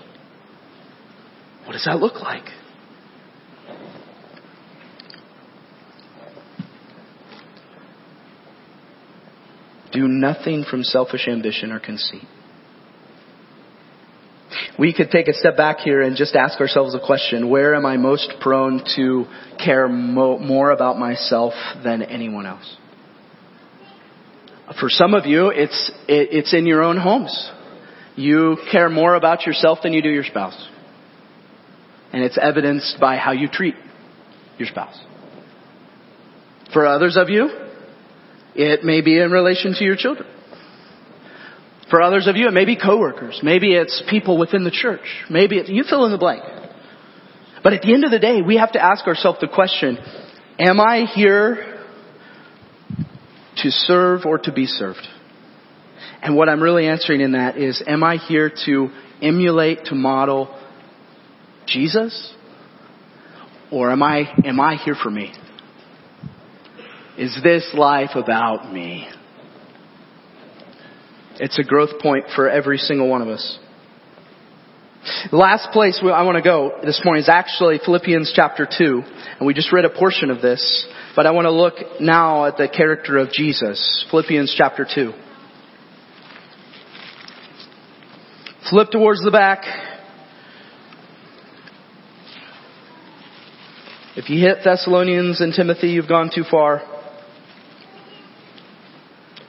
What 1.64 1.74
does 1.74 1.84
that 1.84 2.00
look 2.00 2.20
like? 2.20 2.42
Do 9.92 10.08
nothing 10.08 10.64
from 10.68 10.82
selfish 10.82 11.28
ambition 11.28 11.70
or 11.70 11.78
conceit 11.78 12.26
we 14.80 14.94
could 14.94 15.10
take 15.10 15.28
a 15.28 15.34
step 15.34 15.58
back 15.58 15.80
here 15.80 16.00
and 16.00 16.16
just 16.16 16.34
ask 16.34 16.58
ourselves 16.58 16.94
a 16.94 16.98
question. 16.98 17.50
Where 17.50 17.74
am 17.74 17.84
I 17.84 17.98
most 17.98 18.32
prone 18.40 18.82
to 18.96 19.26
care 19.62 19.86
mo- 19.86 20.38
more 20.38 20.70
about 20.70 20.98
myself 20.98 21.52
than 21.84 22.02
anyone 22.02 22.46
else? 22.46 22.78
For 24.80 24.88
some 24.88 25.12
of 25.12 25.26
you, 25.26 25.50
it's, 25.50 25.90
it, 26.08 26.28
it's 26.32 26.54
in 26.54 26.64
your 26.64 26.82
own 26.82 26.96
homes. 26.96 27.50
You 28.16 28.56
care 28.72 28.88
more 28.88 29.16
about 29.16 29.44
yourself 29.44 29.80
than 29.82 29.92
you 29.92 30.00
do 30.00 30.08
your 30.08 30.24
spouse. 30.24 30.68
And 32.14 32.24
it's 32.24 32.38
evidenced 32.40 32.96
by 32.98 33.16
how 33.16 33.32
you 33.32 33.48
treat 33.48 33.74
your 34.56 34.66
spouse. 34.66 34.98
For 36.72 36.86
others 36.86 37.18
of 37.18 37.28
you, 37.28 37.50
it 38.54 38.82
may 38.82 39.02
be 39.02 39.20
in 39.20 39.30
relation 39.30 39.74
to 39.74 39.84
your 39.84 39.96
children. 39.96 40.26
For 41.90 42.00
others 42.00 42.28
of 42.28 42.36
you, 42.36 42.46
it 42.46 42.52
may 42.52 42.64
be 42.64 42.76
coworkers. 42.76 43.40
Maybe 43.42 43.74
it's 43.74 44.02
people 44.08 44.38
within 44.38 44.62
the 44.62 44.70
church. 44.70 45.24
Maybe 45.28 45.58
it's, 45.58 45.68
you 45.68 45.82
fill 45.82 46.06
in 46.06 46.12
the 46.12 46.18
blank. 46.18 46.42
But 47.62 47.72
at 47.72 47.82
the 47.82 47.92
end 47.92 48.04
of 48.04 48.12
the 48.12 48.20
day, 48.20 48.40
we 48.42 48.56
have 48.56 48.72
to 48.72 48.82
ask 48.82 49.06
ourselves 49.06 49.40
the 49.40 49.48
question, 49.48 49.98
am 50.58 50.80
I 50.80 51.06
here 51.12 51.84
to 53.56 53.70
serve 53.70 54.24
or 54.24 54.38
to 54.38 54.52
be 54.52 54.66
served? 54.66 55.06
And 56.22 56.36
what 56.36 56.48
I'm 56.48 56.62
really 56.62 56.86
answering 56.86 57.20
in 57.20 57.32
that 57.32 57.58
is, 57.58 57.82
am 57.86 58.04
I 58.04 58.16
here 58.16 58.52
to 58.66 58.90
emulate, 59.20 59.86
to 59.86 59.94
model 59.94 60.56
Jesus? 61.66 62.34
Or 63.72 63.90
am 63.90 64.02
I, 64.02 64.32
am 64.44 64.60
I 64.60 64.76
here 64.76 64.96
for 65.00 65.10
me? 65.10 65.32
Is 67.18 67.38
this 67.42 67.70
life 67.74 68.10
about 68.14 68.72
me? 68.72 69.08
It's 71.40 71.58
a 71.58 71.64
growth 71.64 71.98
point 72.02 72.26
for 72.36 72.50
every 72.50 72.76
single 72.76 73.08
one 73.08 73.22
of 73.22 73.28
us. 73.28 73.58
Last 75.32 75.70
place 75.72 75.98
I 76.04 76.22
want 76.22 76.36
to 76.36 76.42
go 76.42 76.72
this 76.84 77.00
morning 77.02 77.22
is 77.22 77.30
actually 77.30 77.80
Philippians 77.82 78.30
chapter 78.36 78.68
2. 78.70 79.02
And 79.38 79.46
we 79.46 79.54
just 79.54 79.72
read 79.72 79.86
a 79.86 79.88
portion 79.88 80.30
of 80.30 80.42
this, 80.42 80.86
but 81.16 81.24
I 81.24 81.30
want 81.30 81.46
to 81.46 81.50
look 81.50 81.76
now 81.98 82.44
at 82.44 82.58
the 82.58 82.68
character 82.68 83.16
of 83.16 83.32
Jesus. 83.32 84.04
Philippians 84.10 84.54
chapter 84.54 84.86
2. 84.94 85.12
Flip 88.68 88.90
towards 88.90 89.24
the 89.24 89.30
back. 89.30 89.64
If 94.14 94.28
you 94.28 94.46
hit 94.46 94.58
Thessalonians 94.62 95.40
and 95.40 95.54
Timothy, 95.54 95.88
you've 95.88 96.06
gone 96.06 96.30
too 96.34 96.44
far. 96.50 96.82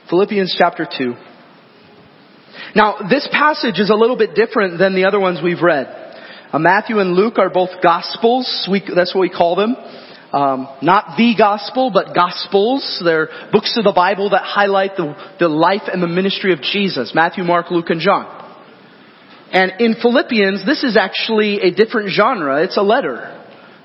Philippians 0.08 0.54
chapter 0.58 0.86
2. 0.86 1.31
Now, 2.74 2.96
this 3.08 3.28
passage 3.30 3.78
is 3.78 3.90
a 3.90 3.94
little 3.94 4.16
bit 4.16 4.34
different 4.34 4.78
than 4.78 4.94
the 4.94 5.04
other 5.04 5.20
ones 5.20 5.40
we've 5.42 5.60
read. 5.60 5.86
Uh, 6.52 6.58
Matthew 6.58 6.98
and 7.00 7.12
Luke 7.12 7.38
are 7.38 7.50
both 7.50 7.70
gospels. 7.82 8.68
We, 8.70 8.82
that's 8.94 9.14
what 9.14 9.20
we 9.20 9.30
call 9.30 9.56
them. 9.56 9.76
Um, 10.32 10.66
not 10.80 11.16
the 11.18 11.34
gospel, 11.36 11.90
but 11.92 12.14
gospels. 12.14 13.02
They're 13.04 13.28
books 13.52 13.76
of 13.76 13.84
the 13.84 13.92
Bible 13.92 14.30
that 14.30 14.42
highlight 14.42 14.96
the, 14.96 15.14
the 15.38 15.48
life 15.48 15.82
and 15.92 16.02
the 16.02 16.08
ministry 16.08 16.54
of 16.54 16.62
Jesus. 16.62 17.12
Matthew, 17.14 17.44
Mark, 17.44 17.70
Luke, 17.70 17.90
and 17.90 18.00
John. 18.00 18.38
And 19.52 19.72
in 19.80 19.96
Philippians, 20.00 20.64
this 20.64 20.82
is 20.82 20.96
actually 20.96 21.60
a 21.60 21.70
different 21.70 22.10
genre. 22.10 22.62
It's 22.64 22.78
a 22.78 22.82
letter. 22.82 23.41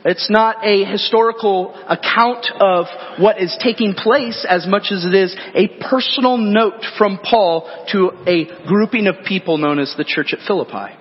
It's 0.09 0.29
not 0.29 0.65
a 0.65 0.85
historical 0.85 1.75
account 1.85 2.47
of 2.61 2.85
what 3.19 3.41
is 3.41 3.53
taking 3.61 3.93
place 3.93 4.45
as 4.47 4.65
much 4.65 4.83
as 4.89 5.03
it 5.03 5.13
is 5.13 5.35
a 5.53 5.67
personal 5.89 6.37
note 6.37 6.85
from 6.97 7.19
Paul 7.21 7.69
to 7.91 8.11
a 8.25 8.45
grouping 8.65 9.07
of 9.07 9.25
people 9.25 9.57
known 9.57 9.79
as 9.79 9.93
the 9.97 10.05
church 10.05 10.31
at 10.31 10.39
Philippi. 10.47 10.95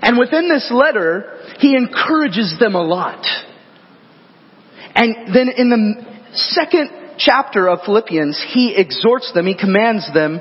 And 0.00 0.18
within 0.18 0.48
this 0.48 0.70
letter, 0.72 1.38
he 1.58 1.76
encourages 1.76 2.56
them 2.58 2.74
a 2.74 2.82
lot. 2.82 3.22
And 4.94 5.34
then 5.34 5.50
in 5.54 5.68
the 5.68 6.06
second 6.32 6.88
chapter 7.18 7.68
of 7.68 7.80
Philippians, 7.84 8.42
he 8.54 8.74
exhorts 8.74 9.30
them, 9.34 9.46
he 9.46 9.58
commands 9.58 10.08
them 10.14 10.40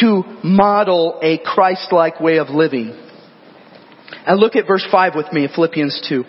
to 0.00 0.24
model 0.42 1.20
a 1.22 1.38
Christ-like 1.38 2.18
way 2.20 2.38
of 2.38 2.48
living. 2.48 3.00
And 4.26 4.40
look 4.40 4.56
at 4.56 4.66
verse 4.66 4.84
5 4.90 5.14
with 5.14 5.32
me, 5.32 5.46
Philippians 5.54 6.04
2. 6.08 6.24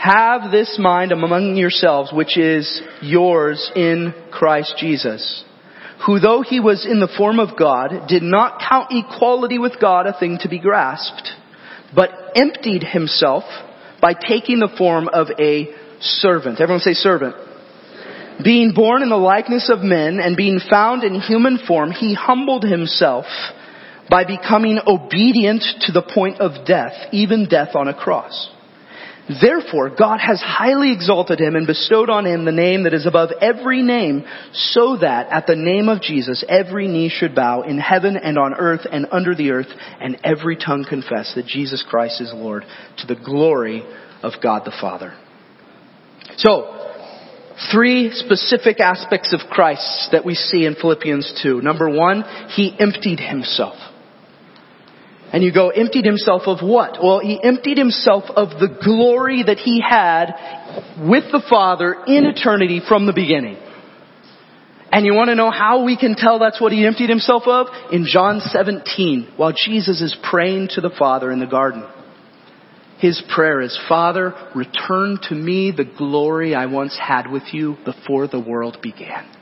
Have 0.00 0.50
this 0.50 0.78
mind 0.78 1.12
among 1.12 1.56
yourselves, 1.56 2.10
which 2.10 2.38
is 2.38 2.80
yours 3.02 3.70
in 3.76 4.14
Christ 4.32 4.76
Jesus, 4.78 5.44
who 6.06 6.18
though 6.18 6.40
he 6.40 6.58
was 6.58 6.86
in 6.86 7.00
the 7.00 7.14
form 7.18 7.38
of 7.38 7.58
God, 7.58 8.08
did 8.08 8.22
not 8.22 8.62
count 8.66 8.86
equality 8.92 9.58
with 9.58 9.78
God 9.78 10.06
a 10.06 10.18
thing 10.18 10.38
to 10.40 10.48
be 10.48 10.58
grasped, 10.58 11.28
but 11.94 12.08
emptied 12.34 12.82
himself 12.82 13.44
by 14.00 14.14
taking 14.14 14.60
the 14.60 14.74
form 14.78 15.06
of 15.06 15.26
a 15.38 15.68
servant. 16.00 16.62
Everyone 16.62 16.80
say 16.80 16.94
servant. 16.94 17.36
Being 18.42 18.72
born 18.74 19.02
in 19.02 19.10
the 19.10 19.16
likeness 19.16 19.68
of 19.68 19.80
men 19.80 20.18
and 20.18 20.34
being 20.34 20.60
found 20.70 21.04
in 21.04 21.20
human 21.20 21.58
form, 21.68 21.90
he 21.90 22.14
humbled 22.14 22.64
himself 22.64 23.26
by 24.08 24.24
becoming 24.24 24.78
obedient 24.86 25.62
to 25.82 25.92
the 25.92 26.00
point 26.00 26.40
of 26.40 26.64
death, 26.64 26.94
even 27.12 27.48
death 27.50 27.74
on 27.74 27.86
a 27.86 27.92
cross. 27.92 28.50
Therefore, 29.40 29.90
God 29.90 30.18
has 30.18 30.40
highly 30.40 30.92
exalted 30.92 31.38
him 31.38 31.54
and 31.54 31.66
bestowed 31.66 32.10
on 32.10 32.26
him 32.26 32.44
the 32.44 32.52
name 32.52 32.82
that 32.82 32.94
is 32.94 33.06
above 33.06 33.30
every 33.40 33.82
name, 33.82 34.24
so 34.52 34.96
that 35.00 35.28
at 35.30 35.46
the 35.46 35.54
name 35.54 35.88
of 35.88 36.02
Jesus 36.02 36.44
every 36.48 36.88
knee 36.88 37.08
should 37.08 37.34
bow 37.34 37.62
in 37.62 37.78
heaven 37.78 38.16
and 38.16 38.36
on 38.38 38.54
earth 38.54 38.86
and 38.90 39.06
under 39.12 39.34
the 39.34 39.50
earth, 39.50 39.68
and 40.00 40.18
every 40.24 40.56
tongue 40.56 40.84
confess 40.88 41.32
that 41.36 41.46
Jesus 41.46 41.84
Christ 41.88 42.20
is 42.20 42.32
Lord, 42.34 42.64
to 42.98 43.06
the 43.06 43.14
glory 43.14 43.84
of 44.22 44.32
God 44.42 44.64
the 44.64 44.76
Father. 44.80 45.16
So, 46.36 46.76
three 47.72 48.10
specific 48.12 48.80
aspects 48.80 49.32
of 49.32 49.48
Christ 49.50 50.08
that 50.10 50.24
we 50.24 50.34
see 50.34 50.64
in 50.64 50.74
Philippians 50.74 51.40
2. 51.42 51.60
Number 51.60 51.88
one, 51.88 52.24
he 52.48 52.74
emptied 52.80 53.20
himself. 53.20 53.76
And 55.32 55.44
you 55.44 55.52
go, 55.52 55.68
emptied 55.68 56.04
himself 56.04 56.42
of 56.46 56.58
what? 56.60 56.98
Well, 57.02 57.20
he 57.20 57.40
emptied 57.42 57.78
himself 57.78 58.24
of 58.34 58.58
the 58.58 58.78
glory 58.82 59.44
that 59.44 59.58
he 59.58 59.80
had 59.80 60.34
with 61.08 61.24
the 61.30 61.42
Father 61.48 61.94
in 62.06 62.26
eternity 62.26 62.80
from 62.86 63.06
the 63.06 63.12
beginning. 63.12 63.56
And 64.92 65.06
you 65.06 65.14
want 65.14 65.28
to 65.28 65.36
know 65.36 65.52
how 65.52 65.84
we 65.84 65.96
can 65.96 66.16
tell 66.16 66.40
that's 66.40 66.60
what 66.60 66.72
he 66.72 66.84
emptied 66.84 67.10
himself 67.10 67.44
of? 67.46 67.68
In 67.92 68.06
John 68.06 68.40
17, 68.40 69.34
while 69.36 69.52
Jesus 69.52 70.00
is 70.00 70.16
praying 70.28 70.70
to 70.74 70.80
the 70.80 70.90
Father 70.90 71.30
in 71.30 71.38
the 71.38 71.46
garden. 71.46 71.86
His 72.98 73.22
prayer 73.32 73.60
is, 73.60 73.78
Father, 73.88 74.34
return 74.54 75.18
to 75.28 75.34
me 75.34 75.70
the 75.70 75.84
glory 75.84 76.56
I 76.56 76.66
once 76.66 76.98
had 77.00 77.30
with 77.30 77.44
you 77.52 77.76
before 77.84 78.26
the 78.26 78.40
world 78.40 78.78
began 78.82 79.39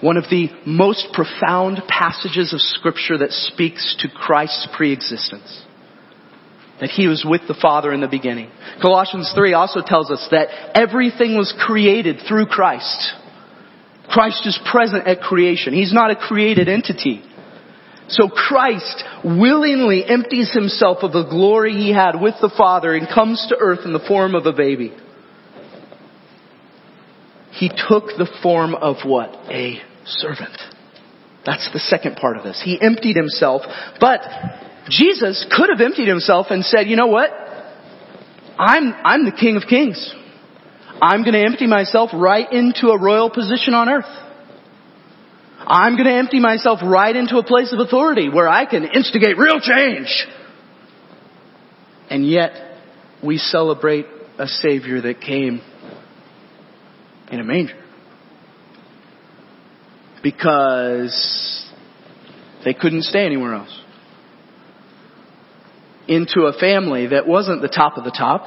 one 0.00 0.16
of 0.16 0.24
the 0.30 0.48
most 0.66 1.08
profound 1.12 1.82
passages 1.88 2.52
of 2.52 2.60
scripture 2.60 3.18
that 3.18 3.32
speaks 3.32 3.96
to 4.00 4.08
Christ's 4.08 4.68
preexistence. 4.74 5.64
That 6.80 6.90
he 6.90 7.06
was 7.06 7.26
with 7.28 7.42
the 7.46 7.58
Father 7.60 7.92
in 7.92 8.00
the 8.00 8.08
beginning. 8.08 8.50
Colossians 8.80 9.30
3 9.34 9.52
also 9.52 9.82
tells 9.84 10.10
us 10.10 10.26
that 10.30 10.78
everything 10.78 11.36
was 11.36 11.54
created 11.66 12.20
through 12.26 12.46
Christ. 12.46 13.12
Christ 14.08 14.46
is 14.46 14.58
present 14.70 15.06
at 15.06 15.20
creation. 15.20 15.74
He's 15.74 15.92
not 15.92 16.10
a 16.10 16.16
created 16.16 16.68
entity. 16.68 17.22
So 18.08 18.28
Christ 18.28 19.04
willingly 19.22 20.04
empties 20.04 20.50
himself 20.52 20.98
of 21.02 21.12
the 21.12 21.28
glory 21.28 21.74
he 21.74 21.92
had 21.92 22.20
with 22.20 22.34
the 22.40 22.52
Father 22.56 22.94
and 22.94 23.06
comes 23.06 23.46
to 23.50 23.56
earth 23.56 23.80
in 23.84 23.92
the 23.92 24.04
form 24.08 24.34
of 24.34 24.46
a 24.46 24.52
baby. 24.52 24.92
He 27.52 27.68
took 27.68 28.06
the 28.16 28.28
form 28.42 28.74
of 28.74 28.96
what? 29.04 29.30
A 29.50 29.80
servant. 30.10 30.56
That's 31.44 31.70
the 31.72 31.78
second 31.78 32.16
part 32.16 32.36
of 32.36 32.44
this. 32.44 32.60
He 32.64 32.80
emptied 32.80 33.16
himself, 33.16 33.62
but 33.98 34.20
Jesus 34.88 35.46
could 35.56 35.70
have 35.70 35.80
emptied 35.80 36.08
himself 36.08 36.48
and 36.50 36.64
said, 36.64 36.86
you 36.86 36.96
know 36.96 37.06
what? 37.06 37.30
I'm, 38.58 38.92
I'm 38.92 39.24
the 39.24 39.32
King 39.32 39.56
of 39.56 39.62
Kings. 39.68 40.14
I'm 41.00 41.22
going 41.22 41.32
to 41.32 41.44
empty 41.44 41.66
myself 41.66 42.10
right 42.12 42.50
into 42.52 42.88
a 42.88 43.00
royal 43.00 43.30
position 43.30 43.72
on 43.72 43.88
earth. 43.88 44.04
I'm 45.60 45.96
going 45.96 46.08
to 46.08 46.14
empty 46.14 46.40
myself 46.40 46.80
right 46.82 47.14
into 47.14 47.38
a 47.38 47.44
place 47.44 47.72
of 47.72 47.78
authority 47.78 48.28
where 48.28 48.48
I 48.48 48.66
can 48.66 48.84
instigate 48.84 49.38
real 49.38 49.60
change. 49.60 50.26
And 52.10 52.28
yet, 52.28 52.52
we 53.24 53.38
celebrate 53.38 54.06
a 54.38 54.46
Savior 54.46 55.00
that 55.02 55.20
came 55.20 55.62
in 57.30 57.40
a 57.40 57.44
manger 57.44 57.79
because 60.22 61.68
they 62.64 62.74
couldn't 62.74 63.02
stay 63.02 63.24
anywhere 63.24 63.54
else. 63.54 63.76
Into 66.08 66.42
a 66.42 66.52
family 66.52 67.08
that 67.08 67.26
wasn't 67.26 67.62
the 67.62 67.68
top 67.68 67.96
of 67.96 68.04
the 68.04 68.10
top. 68.10 68.44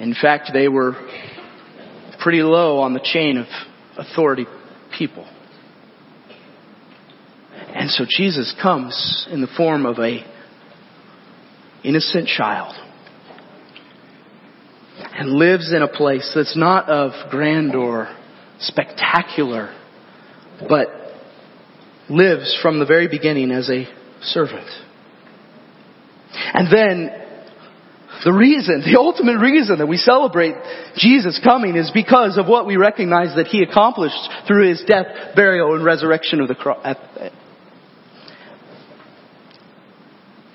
In 0.00 0.14
fact, 0.14 0.50
they 0.52 0.68
were 0.68 0.92
pretty 2.20 2.42
low 2.42 2.78
on 2.78 2.92
the 2.92 3.00
chain 3.02 3.38
of 3.38 3.46
authority 3.96 4.46
people. 4.96 5.26
And 7.74 7.90
so 7.90 8.04
Jesus 8.08 8.54
comes 8.62 9.26
in 9.30 9.40
the 9.40 9.48
form 9.56 9.86
of 9.86 9.98
a 9.98 10.24
innocent 11.84 12.26
child 12.26 12.74
and 14.98 15.30
lives 15.30 15.72
in 15.72 15.82
a 15.82 15.88
place 15.88 16.30
that's 16.34 16.56
not 16.56 16.88
of 16.88 17.12
grandeur, 17.30 18.14
spectacular 18.58 19.74
but 20.68 20.88
lives 22.08 22.56
from 22.62 22.78
the 22.78 22.86
very 22.86 23.08
beginning 23.08 23.50
as 23.50 23.68
a 23.68 23.86
servant. 24.22 24.68
And 26.54 26.68
then 26.72 27.10
the 28.24 28.32
reason, 28.32 28.80
the 28.80 28.98
ultimate 28.98 29.38
reason 29.38 29.78
that 29.78 29.86
we 29.86 29.96
celebrate 29.96 30.54
Jesus 30.96 31.40
coming 31.42 31.76
is 31.76 31.90
because 31.92 32.38
of 32.38 32.46
what 32.46 32.66
we 32.66 32.76
recognize 32.76 33.36
that 33.36 33.46
He 33.46 33.62
accomplished 33.62 34.16
through 34.46 34.68
His 34.68 34.82
death, 34.86 35.34
burial, 35.34 35.74
and 35.74 35.84
resurrection 35.84 36.40
of 36.40 36.48
the 36.48 36.54
cross. 36.54 36.96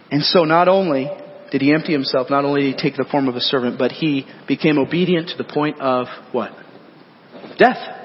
And 0.09 0.23
so 0.23 0.43
not 0.43 0.67
only 0.67 1.09
did 1.51 1.61
He 1.61 1.73
empty 1.73 1.93
Himself, 1.93 2.29
not 2.29 2.45
only 2.45 2.61
did 2.61 2.75
He 2.75 2.81
take 2.89 2.97
the 2.97 3.05
form 3.09 3.27
of 3.27 3.35
a 3.35 3.41
servant, 3.41 3.77
but 3.77 3.91
He 3.91 4.25
became 4.47 4.77
obedient 4.77 5.29
to 5.29 5.37
the 5.37 5.45
point 5.45 5.79
of 5.79 6.07
what? 6.31 6.51
Death. 7.57 8.00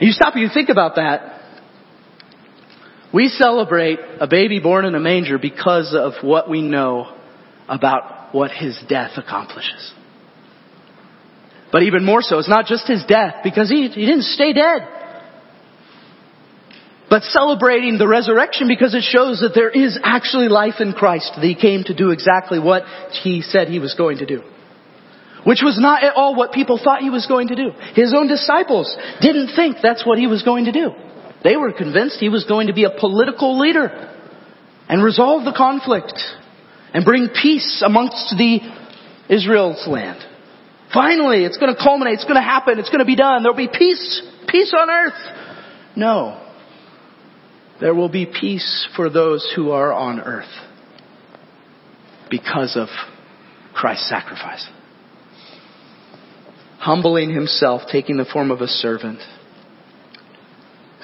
You 0.00 0.12
stop 0.12 0.34
and 0.34 0.42
you 0.42 0.48
think 0.52 0.68
about 0.68 0.96
that. 0.96 1.40
We 3.12 3.28
celebrate 3.28 3.98
a 4.20 4.26
baby 4.26 4.60
born 4.60 4.84
in 4.84 4.94
a 4.94 5.00
manger 5.00 5.38
because 5.38 5.94
of 5.98 6.22
what 6.22 6.48
we 6.48 6.62
know 6.62 7.16
about 7.68 8.34
what 8.34 8.50
his 8.50 8.78
death 8.88 9.12
accomplishes. 9.16 9.92
But 11.72 11.82
even 11.82 12.04
more 12.04 12.22
so, 12.22 12.38
it's 12.38 12.48
not 12.48 12.66
just 12.66 12.86
his 12.86 13.04
death, 13.06 13.36
because 13.42 13.68
he, 13.68 13.88
he 13.88 14.06
didn't 14.06 14.22
stay 14.22 14.52
dead. 14.52 14.88
But 17.10 17.22
celebrating 17.24 17.98
the 17.98 18.06
resurrection 18.06 18.68
because 18.68 18.94
it 18.94 19.02
shows 19.02 19.40
that 19.40 19.52
there 19.54 19.70
is 19.70 19.98
actually 20.02 20.48
life 20.48 20.74
in 20.80 20.92
Christ, 20.92 21.32
that 21.36 21.44
he 21.44 21.54
came 21.54 21.84
to 21.84 21.94
do 21.94 22.10
exactly 22.10 22.58
what 22.58 22.82
he 23.22 23.40
said 23.40 23.68
he 23.68 23.78
was 23.78 23.94
going 23.94 24.18
to 24.18 24.26
do. 24.26 24.42
Which 25.44 25.60
was 25.62 25.78
not 25.78 26.02
at 26.02 26.14
all 26.14 26.34
what 26.34 26.52
people 26.52 26.80
thought 26.82 27.00
he 27.00 27.10
was 27.10 27.26
going 27.26 27.48
to 27.48 27.56
do. 27.56 27.70
His 27.94 28.12
own 28.14 28.28
disciples 28.28 28.94
didn't 29.20 29.54
think 29.54 29.76
that's 29.82 30.04
what 30.04 30.18
he 30.18 30.26
was 30.26 30.42
going 30.42 30.64
to 30.66 30.72
do. 30.72 30.90
They 31.44 31.56
were 31.56 31.72
convinced 31.72 32.18
he 32.18 32.28
was 32.28 32.44
going 32.44 32.66
to 32.66 32.72
be 32.72 32.84
a 32.84 32.90
political 32.90 33.58
leader 33.58 34.14
and 34.88 35.02
resolve 35.02 35.44
the 35.44 35.54
conflict 35.56 36.20
and 36.92 37.04
bring 37.04 37.28
peace 37.28 37.82
amongst 37.84 38.34
the 38.36 38.60
Israel's 39.28 39.86
land. 39.86 40.24
Finally, 40.92 41.44
it's 41.44 41.58
going 41.58 41.74
to 41.74 41.80
culminate, 41.80 42.14
it's 42.14 42.24
going 42.24 42.36
to 42.36 42.40
happen, 42.40 42.78
it's 42.78 42.88
going 42.88 43.00
to 43.00 43.04
be 43.04 43.16
done. 43.16 43.42
There'll 43.42 43.56
be 43.56 43.68
peace, 43.68 44.22
peace 44.48 44.74
on 44.76 44.90
earth. 44.90 45.36
No. 45.96 46.44
There 47.80 47.94
will 47.94 48.08
be 48.08 48.26
peace 48.26 48.88
for 48.96 49.10
those 49.10 49.52
who 49.54 49.70
are 49.70 49.92
on 49.92 50.20
earth 50.20 50.50
because 52.30 52.76
of 52.76 52.88
Christ's 53.74 54.08
sacrifice. 54.08 54.66
Humbling 56.78 57.34
himself, 57.34 57.82
taking 57.90 58.16
the 58.16 58.24
form 58.24 58.50
of 58.50 58.60
a 58.60 58.68
servant, 58.68 59.20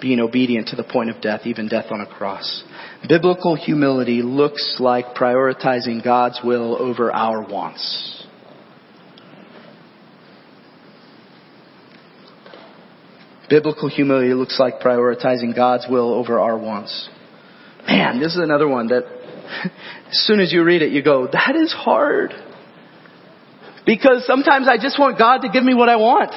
being 0.00 0.20
obedient 0.20 0.68
to 0.68 0.76
the 0.76 0.84
point 0.84 1.10
of 1.10 1.20
death, 1.20 1.42
even 1.44 1.68
death 1.68 1.86
on 1.90 2.00
a 2.00 2.06
cross. 2.06 2.62
Biblical 3.08 3.56
humility 3.56 4.22
looks 4.22 4.76
like 4.78 5.14
prioritizing 5.14 6.02
God's 6.02 6.40
will 6.44 6.76
over 6.80 7.12
our 7.12 7.42
wants. 7.42 8.24
Biblical 13.50 13.88
humility 13.88 14.32
looks 14.32 14.58
like 14.58 14.80
prioritizing 14.80 15.54
God's 15.54 15.86
will 15.88 16.14
over 16.14 16.40
our 16.40 16.56
wants. 16.56 17.08
Man, 17.86 18.18
this 18.20 18.32
is 18.32 18.40
another 18.42 18.66
one 18.66 18.88
that 18.88 19.04
as 19.64 20.18
soon 20.26 20.40
as 20.40 20.52
you 20.52 20.64
read 20.64 20.82
it, 20.82 20.92
you 20.92 21.02
go, 21.02 21.28
that 21.30 21.54
is 21.54 21.72
hard. 21.72 22.32
Because 23.86 24.24
sometimes 24.26 24.66
I 24.68 24.78
just 24.78 24.98
want 24.98 25.18
God 25.18 25.42
to 25.42 25.48
give 25.48 25.62
me 25.62 25.74
what 25.74 25.88
I 25.88 25.96
want. 25.96 26.32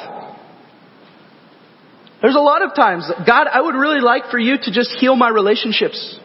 There's 2.22 2.36
a 2.36 2.40
lot 2.40 2.62
of 2.62 2.76
times, 2.76 3.10
God, 3.26 3.48
I 3.48 3.62
would 3.62 3.76
really 3.76 4.02
like 4.02 4.32
for 4.32 4.40
you 4.40 4.58
to 4.58 4.72
just 4.72 4.92
heal 5.00 5.16
my 5.16 5.30
relationships. 5.30 6.20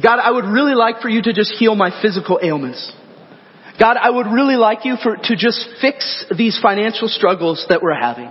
God, 0.00 0.18
I 0.18 0.30
would 0.30 0.44
really 0.44 0.74
like 0.74 1.00
for 1.00 1.08
you 1.08 1.22
to 1.22 1.32
just 1.32 1.54
heal 1.58 1.74
my 1.74 1.90
physical 2.02 2.38
ailments. 2.42 2.92
God, 3.80 3.96
I 3.96 4.10
would 4.10 4.26
really 4.26 4.56
like 4.56 4.84
you 4.84 4.96
for, 5.02 5.16
to 5.16 5.36
just 5.36 5.66
fix 5.80 6.26
these 6.36 6.58
financial 6.60 7.08
struggles 7.08 7.64
that 7.68 7.82
we're 7.82 7.98
having. 7.98 8.30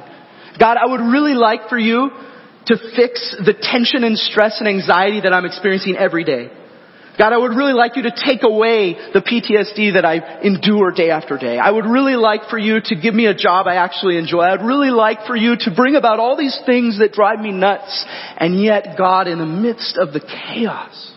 God, 0.60 0.78
I 0.78 0.86
would 0.86 1.02
really 1.02 1.34
like 1.34 1.69
for 1.69 1.78
you 1.78 2.12
to 2.67 2.78
fix 2.96 3.36
the 3.43 3.54
tension 3.60 4.04
and 4.04 4.17
stress 4.17 4.60
and 4.60 4.69
anxiety 4.69 5.22
that 5.22 5.34
I'm 5.34 5.46
experiencing 5.46 5.98
every 5.98 6.24
day. 6.24 6.50
God, 7.17 7.32
I 7.32 7.38
would 7.38 7.56
really 7.56 7.73
like 7.73 7.95
you 7.95 8.04
to 8.04 8.12
take 8.12 8.41
away 8.41 8.95
the 9.13 9.21
PTSD 9.21 9.93
that 9.93 10.04
I 10.04 10.41
endure 10.41 10.91
day 10.91 11.12
after 11.12 11.38
day. 11.38 11.60
I 11.60 11.69
would 11.69 11.86
really 11.86 12.15
like 12.15 12.49
for 12.49 12.58
you 12.58 12.80
to 12.84 12.95
give 12.95 13.13
me 13.13 13.28
a 13.28 13.36
job 13.36 13.67
I 13.67 13.76
actually 13.76 14.17
enjoy. 14.17 14.41
I'd 14.41 14.65
really 14.65 14.89
like 14.89 15.28
for 15.28 15.36
you 15.36 15.56
to 15.60 15.76
bring 15.76 15.95
about 15.95 16.19
all 16.19 16.36
these 16.36 16.58
things 16.65 16.97
that 16.99 17.12
drive 17.12 17.39
me 17.39 17.52
nuts. 17.52 18.06
And 18.38 18.60
yet 18.60 18.97
God, 18.97 19.28
in 19.28 19.38
the 19.38 19.45
midst 19.45 19.97
of 19.97 20.12
the 20.12 20.21
chaos, 20.21 21.12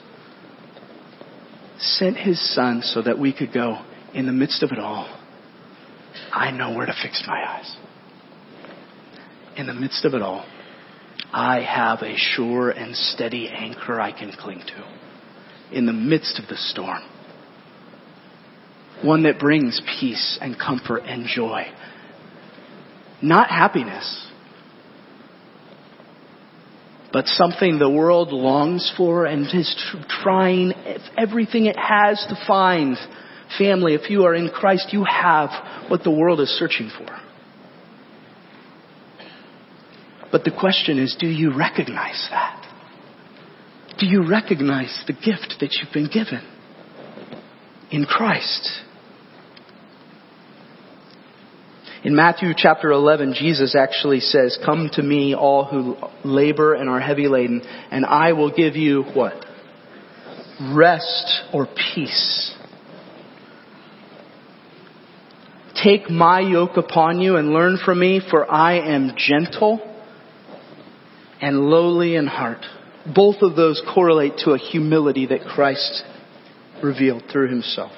sent 1.79 2.19
His 2.19 2.55
Son 2.55 2.83
so 2.83 3.01
that 3.01 3.19
we 3.19 3.33
could 3.33 3.53
go, 3.53 3.79
in 4.13 4.27
the 4.27 4.33
midst 4.33 4.63
of 4.63 4.73
it 4.73 4.79
all, 4.79 5.09
I 6.33 6.51
know 6.51 6.75
where 6.75 6.87
to 6.87 6.95
fix 7.03 7.25
my 7.27 7.43
eyes 7.43 7.77
in 9.57 9.67
the 9.67 9.75
midst 9.75 10.05
of 10.05 10.15
it 10.15 10.23
all, 10.23 10.47
I 11.33 11.61
have 11.61 12.03
a 12.03 12.17
sure 12.17 12.71
and 12.71 12.95
steady 12.95 13.49
anchor 13.49 14.01
I 14.01 14.13
can 14.13 14.33
cling 14.33 14.61
to 14.67 14.96
in 15.73 15.87
the 15.87 15.93
midst 15.93 16.39
of 16.39 16.49
the 16.49 16.57
storm. 16.57 17.03
One 19.03 19.25
that 19.25 19.39
brings 19.39 19.81
peace 20.01 20.39
and 20.41 20.59
comfort 20.59 21.03
and 21.05 21.27
joy. 21.27 21.67
Not 23.23 23.51
happiness, 23.51 24.27
but 27.13 27.27
something 27.27 27.79
the 27.79 27.91
world 27.91 28.33
longs 28.33 28.93
for 28.97 29.25
and 29.27 29.47
is 29.55 29.75
trying 30.23 30.73
everything 31.17 31.67
it 31.67 31.79
has 31.79 32.25
to 32.29 32.37
find. 32.47 32.97
Family, 33.59 33.95
if 33.95 34.11
you 34.11 34.25
are 34.25 34.35
in 34.35 34.51
Christ, 34.51 34.89
you 34.93 35.05
have 35.05 35.51
what 35.89 36.03
the 36.03 36.11
world 36.11 36.41
is 36.41 36.51
searching 36.59 36.91
for. 36.91 37.07
But 40.33 40.45
the 40.45 40.51
question 40.51 40.99
is, 40.99 41.17
do 41.19 41.27
you 41.27 41.57
recognize 41.57 42.27
that? 42.31 42.66
Do 43.99 44.07
you 44.07 44.29
recognize 44.29 45.05
the 45.07 45.15
gift 45.15 45.57
that 45.61 45.71
you've 45.73 45.93
been 45.93 46.11
given 46.13 46.47
in 47.91 48.05
Christ? 48.05 48.83
In 52.05 52.15
Matthew 52.15 52.51
chapter 52.55 52.91
11, 52.93 53.35
Jesus 53.39 53.75
actually 53.75 54.21
says, 54.21 54.59
Come 54.65 54.91
to 54.93 55.03
me, 55.03 55.35
all 55.35 55.65
who 55.65 55.97
labor 56.25 56.75
and 56.75 56.91
are 56.91 57.01
heavy 57.01 57.27
laden, 57.27 57.63
and 57.91 58.05
I 58.05 58.35
will 58.35 58.55
give 58.55 58.77
you 58.77 59.03
what? 59.03 59.45
Rest 60.75 61.43
or 61.55 61.67
peace. 61.67 62.55
Take 65.83 66.11
my 66.11 66.41
yoke 66.41 66.77
upon 66.77 67.21
you 67.21 67.37
and 67.37 67.49
learn 67.49 67.79
from 67.83 67.99
me, 67.99 68.21
for 68.31 68.51
I 68.51 68.75
am 68.75 69.13
gentle 69.17 69.81
and 71.41 71.59
lowly 71.61 72.15
in 72.15 72.27
heart. 72.27 72.65
Both 73.15 73.43
of 73.43 73.57
those 73.57 73.83
correlate 73.95 74.39
to 74.39 74.53
a 74.53 74.59
humility 74.59 75.27
that 75.27 75.43
Christ 75.43 76.03
revealed 76.83 77.25
through 77.31 77.49
himself. 77.49 77.93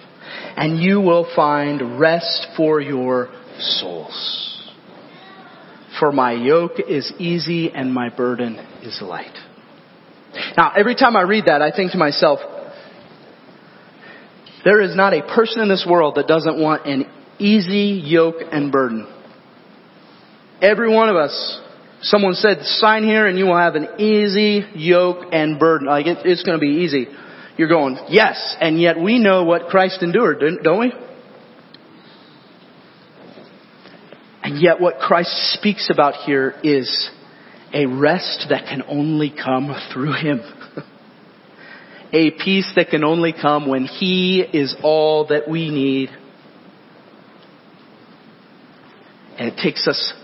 And 0.56 0.78
you 0.82 1.00
will 1.00 1.26
find 1.34 1.98
rest 1.98 2.48
for 2.56 2.80
your 2.80 3.30
souls. 3.58 4.44
For 5.98 6.12
my 6.12 6.32
yoke 6.32 6.78
is 6.88 7.12
easy 7.18 7.70
and 7.70 7.92
my 7.92 8.08
burden 8.08 8.56
is 8.82 9.00
light. 9.02 9.36
Now, 10.56 10.72
every 10.76 10.94
time 10.94 11.16
I 11.16 11.22
read 11.22 11.46
that, 11.46 11.62
I 11.62 11.72
think 11.74 11.92
to 11.92 11.98
myself, 11.98 12.40
there 14.64 14.80
is 14.80 14.94
not 14.94 15.14
a 15.14 15.22
person 15.22 15.62
in 15.62 15.68
this 15.68 15.86
world 15.88 16.16
that 16.16 16.26
doesn't 16.26 16.60
want 16.60 16.86
an 16.86 17.10
easy 17.38 18.00
yoke 18.04 18.36
and 18.52 18.70
burden. 18.70 19.06
Every 20.60 20.92
one 20.92 21.08
of 21.08 21.16
us 21.16 21.60
Someone 22.02 22.34
said, 22.34 22.62
sign 22.62 23.02
here 23.02 23.26
and 23.26 23.38
you 23.38 23.46
will 23.46 23.58
have 23.58 23.74
an 23.74 24.00
easy 24.00 24.64
yoke 24.74 25.26
and 25.32 25.58
burden. 25.58 25.88
Like 25.88 26.06
it, 26.06 26.18
it's 26.24 26.44
going 26.44 26.58
to 26.58 26.60
be 26.60 26.84
easy. 26.84 27.06
You're 27.56 27.68
going, 27.68 27.98
yes, 28.08 28.56
and 28.60 28.80
yet 28.80 29.00
we 29.00 29.18
know 29.18 29.44
what 29.44 29.66
Christ 29.66 30.00
endured, 30.02 30.40
don't 30.62 30.78
we? 30.78 30.92
And 34.44 34.62
yet 34.62 34.80
what 34.80 34.98
Christ 34.98 35.54
speaks 35.54 35.90
about 35.90 36.14
here 36.24 36.54
is 36.62 37.10
a 37.74 37.86
rest 37.86 38.46
that 38.50 38.66
can 38.66 38.82
only 38.88 39.30
come 39.30 39.74
through 39.92 40.14
Him. 40.14 40.40
a 42.12 42.30
peace 42.30 42.70
that 42.76 42.90
can 42.90 43.04
only 43.04 43.32
come 43.32 43.68
when 43.68 43.84
He 43.84 44.40
is 44.40 44.76
all 44.82 45.26
that 45.26 45.48
we 45.48 45.68
need. 45.70 46.10
And 49.36 49.48
it 49.52 49.60
takes 49.62 49.86
us 49.86 50.14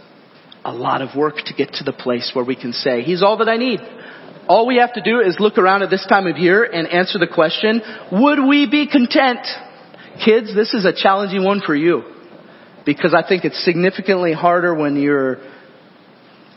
a 0.64 0.72
lot 0.72 1.02
of 1.02 1.16
work 1.16 1.36
to 1.46 1.54
get 1.54 1.74
to 1.74 1.84
the 1.84 1.92
place 1.92 2.30
where 2.34 2.44
we 2.44 2.56
can 2.56 2.72
say, 2.72 3.02
He's 3.02 3.22
all 3.22 3.36
that 3.38 3.48
I 3.48 3.56
need. 3.56 3.80
All 4.48 4.66
we 4.66 4.76
have 4.76 4.92
to 4.94 5.02
do 5.02 5.20
is 5.20 5.36
look 5.40 5.56
around 5.56 5.82
at 5.82 5.90
this 5.90 6.06
time 6.06 6.26
of 6.26 6.36
year 6.36 6.64
and 6.64 6.86
answer 6.88 7.18
the 7.18 7.26
question, 7.26 7.80
would 8.12 8.38
we 8.46 8.68
be 8.70 8.86
content? 8.86 9.40
Kids, 10.22 10.54
this 10.54 10.74
is 10.74 10.84
a 10.84 10.92
challenging 10.92 11.44
one 11.44 11.62
for 11.64 11.74
you. 11.74 12.02
Because 12.84 13.14
I 13.14 13.26
think 13.26 13.44
it's 13.44 13.64
significantly 13.64 14.34
harder 14.34 14.74
when 14.74 14.96
you're 14.96 15.38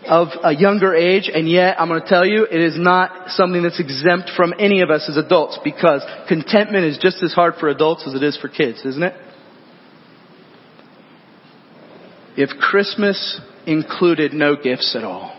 of 0.05 0.29
a 0.43 0.53
younger 0.53 0.93
age, 0.93 1.29
and 1.33 1.49
yet 1.49 1.79
I'm 1.79 1.89
going 1.89 2.01
to 2.01 2.07
tell 2.07 2.25
you, 2.25 2.45
it 2.49 2.61
is 2.61 2.77
not 2.77 3.29
something 3.31 3.63
that's 3.63 3.79
exempt 3.79 4.31
from 4.35 4.53
any 4.57 4.81
of 4.81 4.89
us 4.89 5.07
as 5.09 5.17
adults 5.17 5.59
because 5.63 6.01
contentment 6.27 6.85
is 6.85 6.97
just 6.97 7.21
as 7.23 7.33
hard 7.33 7.55
for 7.59 7.69
adults 7.69 8.05
as 8.07 8.13
it 8.13 8.23
is 8.23 8.37
for 8.37 8.47
kids, 8.47 8.85
isn't 8.85 9.03
it? 9.03 9.13
If 12.37 12.51
Christmas 12.59 13.41
included 13.65 14.31
no 14.31 14.55
gifts 14.55 14.95
at 14.95 15.03
all, 15.03 15.35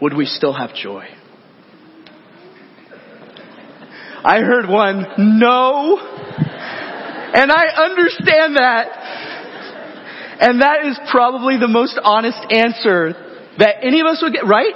would 0.00 0.14
we 0.14 0.24
still 0.24 0.54
have 0.54 0.74
joy? 0.74 1.04
I 4.24 4.40
heard 4.40 4.66
one, 4.66 5.04
no. 5.38 5.98
And 5.98 7.52
I 7.52 7.66
understand 7.84 8.56
that. 8.56 8.86
And 10.40 10.62
that 10.62 10.86
is 10.86 10.98
probably 11.10 11.58
the 11.58 11.68
most 11.68 12.00
honest 12.02 12.38
answer 12.50 13.12
that 13.58 13.76
any 13.82 14.00
of 14.00 14.06
us 14.06 14.20
would 14.22 14.32
get, 14.32 14.46
right? 14.46 14.74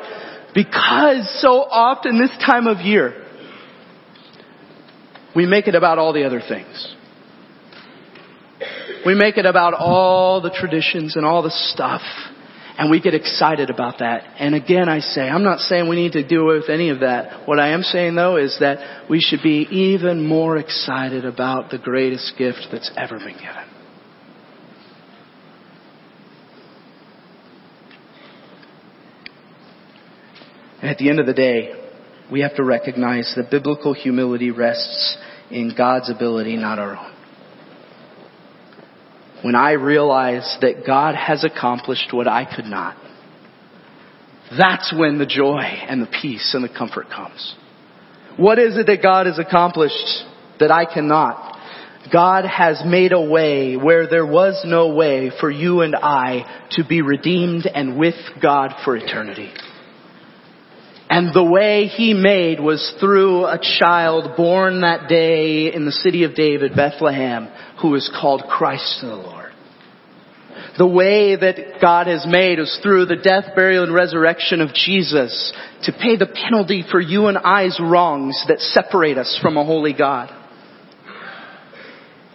Because 0.55 1.40
so 1.40 1.62
often 1.62 2.20
this 2.20 2.36
time 2.45 2.66
of 2.66 2.80
year, 2.80 3.26
we 5.34 5.47
make 5.47 5.68
it 5.68 5.74
about 5.74 5.99
all 5.99 6.12
the 6.12 6.24
other 6.24 6.43
things. 6.47 6.95
We 9.05 9.14
make 9.14 9.36
it 9.36 9.46
about 9.46 9.74
all 9.74 10.40
the 10.40 10.50
traditions 10.50 11.16
and 11.16 11.24
all 11.24 11.42
the 11.42 11.50
stuff. 11.50 12.03
And 12.78 12.90
we 12.90 13.00
get 13.00 13.14
excited 13.14 13.68
about 13.68 13.98
that. 13.98 14.24
And 14.38 14.55
again, 14.55 14.88
I 14.88 15.00
say, 15.00 15.22
I'm 15.22 15.44
not 15.44 15.59
saying 15.59 15.88
we 15.88 15.96
need 15.96 16.12
to 16.12 16.26
deal 16.26 16.46
with 16.46 16.70
any 16.70 16.88
of 16.88 17.00
that. 17.00 17.46
What 17.46 17.61
I 17.61 17.72
am 17.74 17.82
saying 17.82 18.14
though 18.14 18.36
is 18.36 18.57
that 18.61 19.09
we 19.11 19.20
should 19.20 19.42
be 19.42 19.66
even 19.70 20.26
more 20.26 20.57
excited 20.57 21.24
about 21.24 21.70
the 21.70 21.78
greatest 21.78 22.32
gift 22.38 22.68
that's 22.72 22.90
ever 22.96 23.18
been 23.18 23.34
given. 23.34 23.68
And 30.80 30.90
at 30.90 30.98
the 30.98 31.11
end 31.11 31.20
of 31.20 31.26
the 31.26 31.34
day, 31.34 31.74
we 32.30 32.40
have 32.40 32.57
to 32.57 32.64
recognize 32.64 33.32
that 33.36 33.50
biblical 33.50 33.92
humility 33.92 34.50
rests 34.50 35.16
in 35.50 35.74
God's 35.76 36.11
ability, 36.11 36.57
not 36.57 36.78
our 36.78 36.96
own. 36.96 37.22
When 39.43 39.55
I 39.55 39.72
realize 39.72 40.57
that 40.61 40.86
God 40.86 41.14
has 41.14 41.45
accomplished 41.45 42.12
what 42.12 42.28
I 42.28 42.45
could 42.45 42.64
not, 42.64 42.97
that's 44.57 44.95
when 44.97 45.18
the 45.18 45.26
joy 45.26 45.62
and 45.62 46.01
the 46.01 46.07
peace 46.07 46.55
and 46.55 46.62
the 46.62 46.68
comfort 46.68 47.09
comes. 47.09 47.57
What 48.36 48.59
is 48.59 48.76
it 48.76 48.86
that 48.86 49.03
God 49.03 49.26
has 49.26 49.38
accomplished 49.38 50.24
that 50.61 50.70
I 50.70 50.84
cannot? 50.84 51.59
God 52.12 52.45
has 52.45 52.82
made 52.84 53.12
a 53.12 53.20
way 53.20 53.76
where 53.76 54.09
there 54.09 54.26
was 54.26 54.62
no 54.64 54.95
way 54.95 55.30
for 55.40 55.51
you 55.51 55.82
and 55.82 55.95
I 55.95 56.66
to 56.72 56.84
be 56.84 57.03
redeemed 57.03 57.66
and 57.66 57.99
with 57.99 58.14
God 58.40 58.72
for 58.84 58.97
eternity. 58.97 59.51
And 61.12 61.34
the 61.34 61.44
way 61.44 61.88
he 61.88 62.14
made 62.14 62.58
was 62.58 62.94
through 62.98 63.44
a 63.44 63.60
child 63.78 64.34
born 64.34 64.80
that 64.80 65.10
day 65.10 65.70
in 65.70 65.84
the 65.84 65.92
city 65.92 66.24
of 66.24 66.34
David, 66.34 66.74
Bethlehem, 66.74 67.48
who 67.82 67.94
is 67.96 68.10
called 68.18 68.44
Christ 68.48 69.00
the 69.02 69.08
Lord. 69.08 69.52
The 70.78 70.86
way 70.86 71.36
that 71.36 71.82
God 71.82 72.06
has 72.06 72.24
made 72.26 72.58
is 72.58 72.80
through 72.82 73.04
the 73.04 73.16
death, 73.16 73.54
burial, 73.54 73.84
and 73.84 73.92
resurrection 73.92 74.62
of 74.62 74.72
Jesus 74.72 75.52
to 75.82 75.92
pay 75.92 76.16
the 76.16 76.32
penalty 76.48 76.82
for 76.90 76.98
you 76.98 77.26
and 77.26 77.36
I's 77.36 77.78
wrongs 77.78 78.42
that 78.48 78.60
separate 78.60 79.18
us 79.18 79.38
from 79.42 79.58
a 79.58 79.66
holy 79.66 79.92
God. 79.92 80.30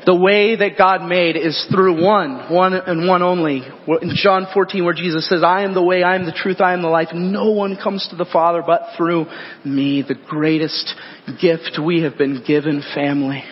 The 0.07 0.15
way 0.15 0.55
that 0.55 0.77
God 0.77 1.03
made 1.03 1.35
is 1.35 1.67
through 1.69 2.01
one, 2.01 2.49
one 2.49 2.73
and 2.73 3.09
one 3.09 3.21
only. 3.21 3.57
In 3.57 4.11
John 4.15 4.47
14 4.53 4.85
where 4.85 4.93
Jesus 4.93 5.27
says, 5.27 5.43
I 5.43 5.63
am 5.63 5.73
the 5.73 5.83
way, 5.83 6.01
I 6.01 6.15
am 6.15 6.25
the 6.25 6.31
truth, 6.31 6.61
I 6.61 6.71
am 6.71 6.81
the 6.81 6.87
life. 6.87 7.09
No 7.13 7.51
one 7.51 7.75
comes 7.75 8.07
to 8.09 8.15
the 8.15 8.23
Father 8.23 8.63
but 8.65 8.95
through 8.95 9.25
me. 9.65 10.05
The 10.07 10.15
greatest 10.15 10.95
gift 11.41 11.77
we 11.85 12.03
have 12.03 12.17
been 12.17 12.41
given, 12.47 12.81
family, 12.95 13.43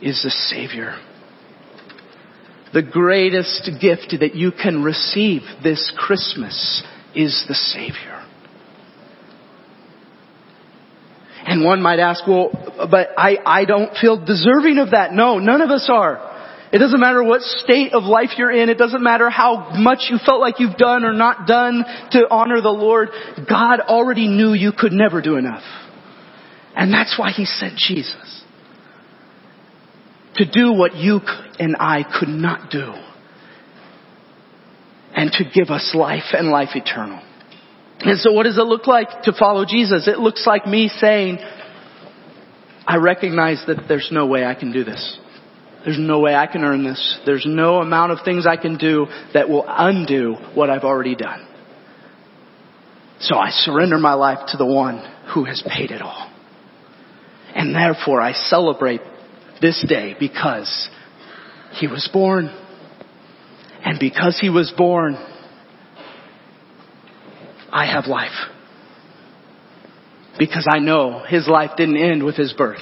is 0.00 0.22
the 0.22 0.30
Savior. 0.30 0.98
The 2.72 2.82
greatest 2.82 3.70
gift 3.82 4.14
that 4.18 4.34
you 4.34 4.52
can 4.52 4.82
receive 4.82 5.42
this 5.62 5.92
Christmas 5.94 6.82
is 7.14 7.44
the 7.48 7.54
Savior. 7.54 8.19
And 11.46 11.64
one 11.64 11.80
might 11.80 11.98
ask, 11.98 12.26
well, 12.26 12.50
but 12.90 13.08
I, 13.16 13.38
I 13.44 13.64
don't 13.64 13.96
feel 13.96 14.22
deserving 14.22 14.78
of 14.78 14.90
that. 14.90 15.12
No, 15.12 15.38
none 15.38 15.62
of 15.62 15.70
us 15.70 15.88
are. 15.90 16.28
It 16.72 16.78
doesn't 16.78 17.00
matter 17.00 17.22
what 17.22 17.42
state 17.42 17.94
of 17.94 18.04
life 18.04 18.30
you're 18.38 18.52
in. 18.52 18.68
It 18.68 18.78
doesn't 18.78 19.02
matter 19.02 19.28
how 19.28 19.70
much 19.76 20.06
you 20.08 20.18
felt 20.24 20.40
like 20.40 20.60
you've 20.60 20.76
done 20.76 21.04
or 21.04 21.12
not 21.12 21.46
done 21.46 21.84
to 22.12 22.28
honor 22.30 22.60
the 22.60 22.68
Lord. 22.68 23.08
God 23.48 23.80
already 23.80 24.28
knew 24.28 24.52
you 24.52 24.70
could 24.76 24.92
never 24.92 25.20
do 25.20 25.36
enough. 25.36 25.64
And 26.76 26.92
that's 26.92 27.18
why 27.18 27.30
He 27.32 27.44
sent 27.44 27.76
Jesus. 27.76 28.44
To 30.36 30.44
do 30.48 30.72
what 30.72 30.94
you 30.94 31.20
and 31.58 31.74
I 31.80 32.04
could 32.18 32.28
not 32.28 32.70
do. 32.70 32.94
And 35.12 35.32
to 35.32 35.44
give 35.52 35.70
us 35.70 35.92
life 35.92 36.32
and 36.32 36.50
life 36.50 36.70
eternal. 36.74 37.20
And 38.00 38.18
so 38.18 38.32
what 38.32 38.44
does 38.44 38.56
it 38.56 38.62
look 38.62 38.86
like 38.86 39.22
to 39.24 39.32
follow 39.32 39.64
Jesus? 39.64 40.08
It 40.08 40.18
looks 40.18 40.46
like 40.46 40.66
me 40.66 40.88
saying, 40.88 41.38
I 42.86 42.96
recognize 42.96 43.62
that 43.66 43.84
there's 43.88 44.08
no 44.10 44.26
way 44.26 44.44
I 44.44 44.54
can 44.54 44.72
do 44.72 44.84
this. 44.84 45.18
There's 45.84 45.98
no 45.98 46.20
way 46.20 46.34
I 46.34 46.46
can 46.46 46.64
earn 46.64 46.84
this. 46.84 47.20
There's 47.24 47.46
no 47.46 47.76
amount 47.76 48.12
of 48.12 48.18
things 48.24 48.46
I 48.46 48.56
can 48.56 48.76
do 48.76 49.06
that 49.34 49.48
will 49.48 49.64
undo 49.66 50.34
what 50.54 50.70
I've 50.70 50.84
already 50.84 51.14
done. 51.14 51.46
So 53.20 53.36
I 53.36 53.50
surrender 53.50 53.98
my 53.98 54.14
life 54.14 54.38
to 54.48 54.56
the 54.56 54.66
one 54.66 55.04
who 55.34 55.44
has 55.44 55.62
paid 55.66 55.90
it 55.90 56.00
all. 56.00 56.30
And 57.54 57.74
therefore 57.74 58.20
I 58.20 58.32
celebrate 58.32 59.00
this 59.60 59.84
day 59.86 60.16
because 60.18 60.88
he 61.72 61.86
was 61.86 62.08
born. 62.12 62.46
And 63.84 63.98
because 63.98 64.38
he 64.40 64.50
was 64.50 64.72
born, 64.76 65.16
I 67.72 67.86
have 67.86 68.06
life. 68.06 68.48
Because 70.38 70.66
I 70.70 70.78
know 70.78 71.22
his 71.26 71.46
life 71.48 71.72
didn't 71.76 71.96
end 71.96 72.24
with 72.24 72.36
his 72.36 72.52
birth. 72.52 72.80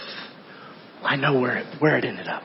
I 1.03 1.17
know 1.17 1.41
where 1.41 1.59
it, 1.59 1.67
where 1.81 1.97
it 1.97 2.05
ended 2.05 2.29
up. 2.29 2.43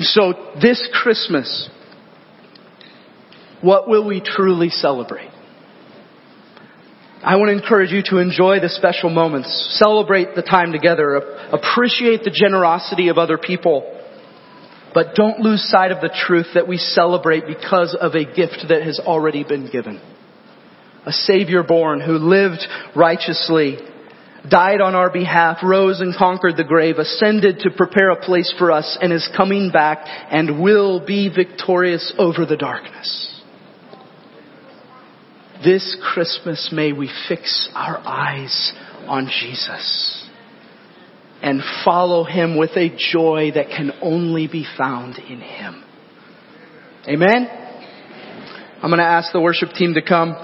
so 0.00 0.52
this 0.60 0.88
Christmas, 0.92 1.68
what 3.60 3.88
will 3.88 4.06
we 4.06 4.20
truly 4.20 4.68
celebrate? 4.68 5.30
I 7.22 7.36
want 7.36 7.48
to 7.48 7.56
encourage 7.56 7.90
you 7.90 8.02
to 8.10 8.18
enjoy 8.18 8.60
the 8.60 8.68
special 8.68 9.08
moments, 9.08 9.78
celebrate 9.78 10.34
the 10.34 10.42
time 10.42 10.72
together, 10.72 11.16
appreciate 11.50 12.22
the 12.22 12.30
generosity 12.30 13.08
of 13.08 13.16
other 13.16 13.38
people, 13.38 13.90
but 14.92 15.14
don't 15.14 15.40
lose 15.40 15.62
sight 15.70 15.90
of 15.90 16.02
the 16.02 16.14
truth 16.26 16.48
that 16.54 16.68
we 16.68 16.76
celebrate 16.76 17.44
because 17.46 17.96
of 17.98 18.14
a 18.14 18.24
gift 18.24 18.66
that 18.68 18.82
has 18.82 19.00
already 19.00 19.42
been 19.42 19.70
given 19.70 20.00
a 21.06 21.12
Savior 21.12 21.62
born 21.62 22.00
who 22.00 22.12
lived 22.12 22.60
righteously, 22.96 23.78
died 24.48 24.80
on 24.80 24.94
our 24.94 25.10
behalf, 25.10 25.58
rose 25.62 26.00
and 26.00 26.14
conquered 26.16 26.56
the 26.56 26.64
grave, 26.64 26.96
ascended 26.98 27.60
to 27.60 27.70
prepare 27.70 28.10
a 28.10 28.20
place 28.20 28.52
for 28.58 28.72
us, 28.72 28.98
and 29.00 29.12
is 29.12 29.28
coming 29.36 29.70
back 29.70 30.04
and 30.30 30.62
will 30.62 31.04
be 31.04 31.28
victorious 31.34 32.12
over 32.18 32.46
the 32.46 32.56
darkness. 32.56 33.42
This 35.64 35.96
Christmas 36.12 36.70
may 36.72 36.92
we 36.92 37.10
fix 37.28 37.70
our 37.74 37.98
eyes 37.98 38.72
on 39.06 39.28
Jesus 39.40 40.28
and 41.42 41.62
follow 41.84 42.24
Him 42.24 42.56
with 42.58 42.70
a 42.70 42.94
joy 43.12 43.50
that 43.54 43.68
can 43.68 43.92
only 44.02 44.46
be 44.46 44.66
found 44.76 45.16
in 45.18 45.40
Him. 45.40 45.84
Amen? 47.06 47.48
I'm 48.82 48.90
going 48.90 48.98
to 48.98 49.04
ask 49.04 49.32
the 49.32 49.40
worship 49.40 49.70
team 49.70 49.94
to 49.94 50.02
come. 50.02 50.34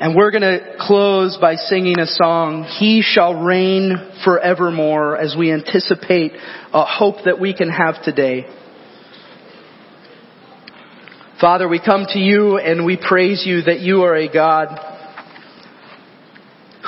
And 0.00 0.14
we're 0.14 0.30
going 0.30 0.42
to 0.42 0.76
close 0.78 1.36
by 1.40 1.56
singing 1.56 1.98
a 1.98 2.06
song, 2.06 2.62
He 2.78 3.02
Shall 3.02 3.34
Reign 3.34 3.96
Forevermore, 4.24 5.16
as 5.16 5.34
we 5.36 5.52
anticipate 5.52 6.34
a 6.72 6.84
hope 6.84 7.24
that 7.24 7.40
we 7.40 7.52
can 7.52 7.68
have 7.68 8.00
today. 8.04 8.46
Father, 11.40 11.68
we 11.68 11.80
come 11.84 12.06
to 12.10 12.18
you 12.20 12.58
and 12.58 12.86
we 12.86 12.96
praise 12.96 13.42
you 13.44 13.62
that 13.62 13.80
you 13.80 14.02
are 14.02 14.14
a 14.14 14.32
God 14.32 14.68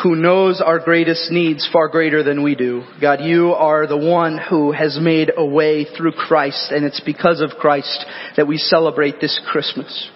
who 0.05 0.15
knows 0.15 0.63
our 0.65 0.79
greatest 0.79 1.33
needs 1.33 1.69
far 1.73 1.89
greater 1.89 2.23
than 2.23 2.45
we 2.45 2.55
do. 2.55 2.85
God, 3.01 3.23
you 3.23 3.49
are 3.49 3.89
the 3.89 3.97
one 3.97 4.39
who 4.39 4.71
has 4.71 5.01
made 5.03 5.33
a 5.37 5.45
way 5.45 5.85
through 5.85 6.13
Christ, 6.13 6.71
and 6.71 6.85
it's 6.85 7.01
because 7.01 7.41
of 7.41 7.59
Christ 7.59 8.07
that 8.37 8.47
we 8.47 8.57
celebrate 8.57 9.21
this 9.21 9.41
Christmas. 9.51 10.11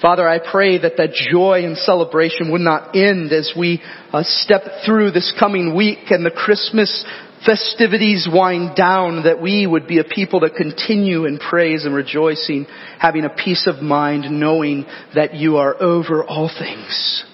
Father, 0.00 0.26
I 0.26 0.38
pray 0.38 0.78
that 0.78 0.96
that 0.96 1.12
joy 1.12 1.64
and 1.64 1.76
celebration 1.76 2.50
would 2.52 2.62
not 2.62 2.96
end 2.96 3.32
as 3.32 3.52
we 3.56 3.82
uh, 4.12 4.22
step 4.24 4.62
through 4.86 5.10
this 5.10 5.32
coming 5.38 5.76
week 5.76 6.10
and 6.10 6.24
the 6.24 6.30
Christmas 6.30 7.04
festivities 7.44 8.26
wind 8.30 8.76
down, 8.76 9.24
that 9.24 9.42
we 9.42 9.66
would 9.66 9.86
be 9.86 9.98
a 9.98 10.04
people 10.04 10.40
that 10.40 10.54
continue 10.54 11.26
in 11.26 11.38
praise 11.38 11.84
and 11.84 11.94
rejoicing, 11.94 12.66
having 12.98 13.24
a 13.24 13.30
peace 13.30 13.66
of 13.66 13.82
mind, 13.82 14.40
knowing 14.40 14.86
that 15.14 15.34
you 15.34 15.58
are 15.58 15.80
over 15.82 16.24
all 16.24 16.48
things, 16.48 17.24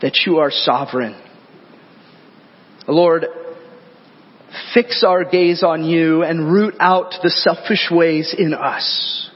that 0.00 0.20
you 0.24 0.38
are 0.38 0.50
sovereign. 0.50 1.20
Lord, 2.88 3.26
fix 4.72 5.04
our 5.06 5.24
gaze 5.24 5.62
on 5.62 5.84
you 5.84 6.22
and 6.22 6.50
root 6.50 6.74
out 6.80 7.14
the 7.22 7.30
selfish 7.30 7.88
ways 7.90 8.34
in 8.36 8.54
us 8.54 9.30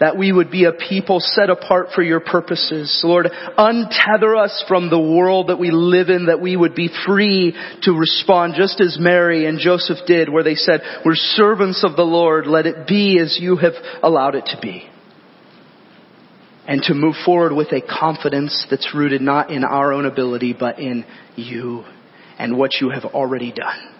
that 0.00 0.16
we 0.16 0.32
would 0.32 0.50
be 0.50 0.64
a 0.64 0.72
people 0.72 1.20
set 1.20 1.50
apart 1.50 1.88
for 1.94 2.02
your 2.02 2.20
purposes. 2.20 3.02
Lord, 3.04 3.26
untether 3.26 4.42
us 4.42 4.64
from 4.66 4.88
the 4.88 4.98
world 4.98 5.48
that 5.48 5.58
we 5.58 5.70
live 5.70 6.08
in, 6.08 6.26
that 6.26 6.40
we 6.40 6.56
would 6.56 6.74
be 6.74 6.88
free 7.06 7.54
to 7.82 7.92
respond 7.92 8.54
just 8.56 8.80
as 8.80 8.96
Mary 8.98 9.46
and 9.46 9.60
Joseph 9.60 9.98
did, 10.06 10.30
where 10.30 10.42
they 10.42 10.54
said, 10.54 10.80
we're 11.04 11.14
servants 11.14 11.84
of 11.84 11.96
the 11.96 12.02
Lord, 12.02 12.46
let 12.46 12.64
it 12.64 12.88
be 12.88 13.18
as 13.20 13.38
you 13.38 13.56
have 13.56 13.74
allowed 14.02 14.34
it 14.34 14.46
to 14.46 14.58
be. 14.60 14.88
And 16.66 16.82
to 16.84 16.94
move 16.94 17.16
forward 17.24 17.52
with 17.52 17.72
a 17.72 17.82
confidence 17.82 18.66
that's 18.70 18.94
rooted 18.94 19.20
not 19.20 19.50
in 19.50 19.64
our 19.64 19.92
own 19.92 20.06
ability, 20.06 20.54
but 20.58 20.78
in 20.78 21.04
you 21.36 21.84
and 22.38 22.56
what 22.56 22.70
you 22.80 22.88
have 22.90 23.04
already 23.04 23.52
done. 23.52 23.99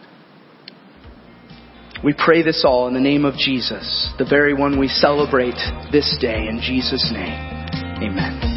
We 2.02 2.14
pray 2.14 2.42
this 2.42 2.64
all 2.64 2.88
in 2.88 2.94
the 2.94 3.00
name 3.00 3.26
of 3.26 3.34
Jesus, 3.34 4.10
the 4.18 4.24
very 4.24 4.54
one 4.54 4.78
we 4.78 4.88
celebrate 4.88 5.58
this 5.92 6.16
day. 6.18 6.48
In 6.48 6.60
Jesus' 6.62 7.10
name, 7.12 7.36
amen. 8.02 8.49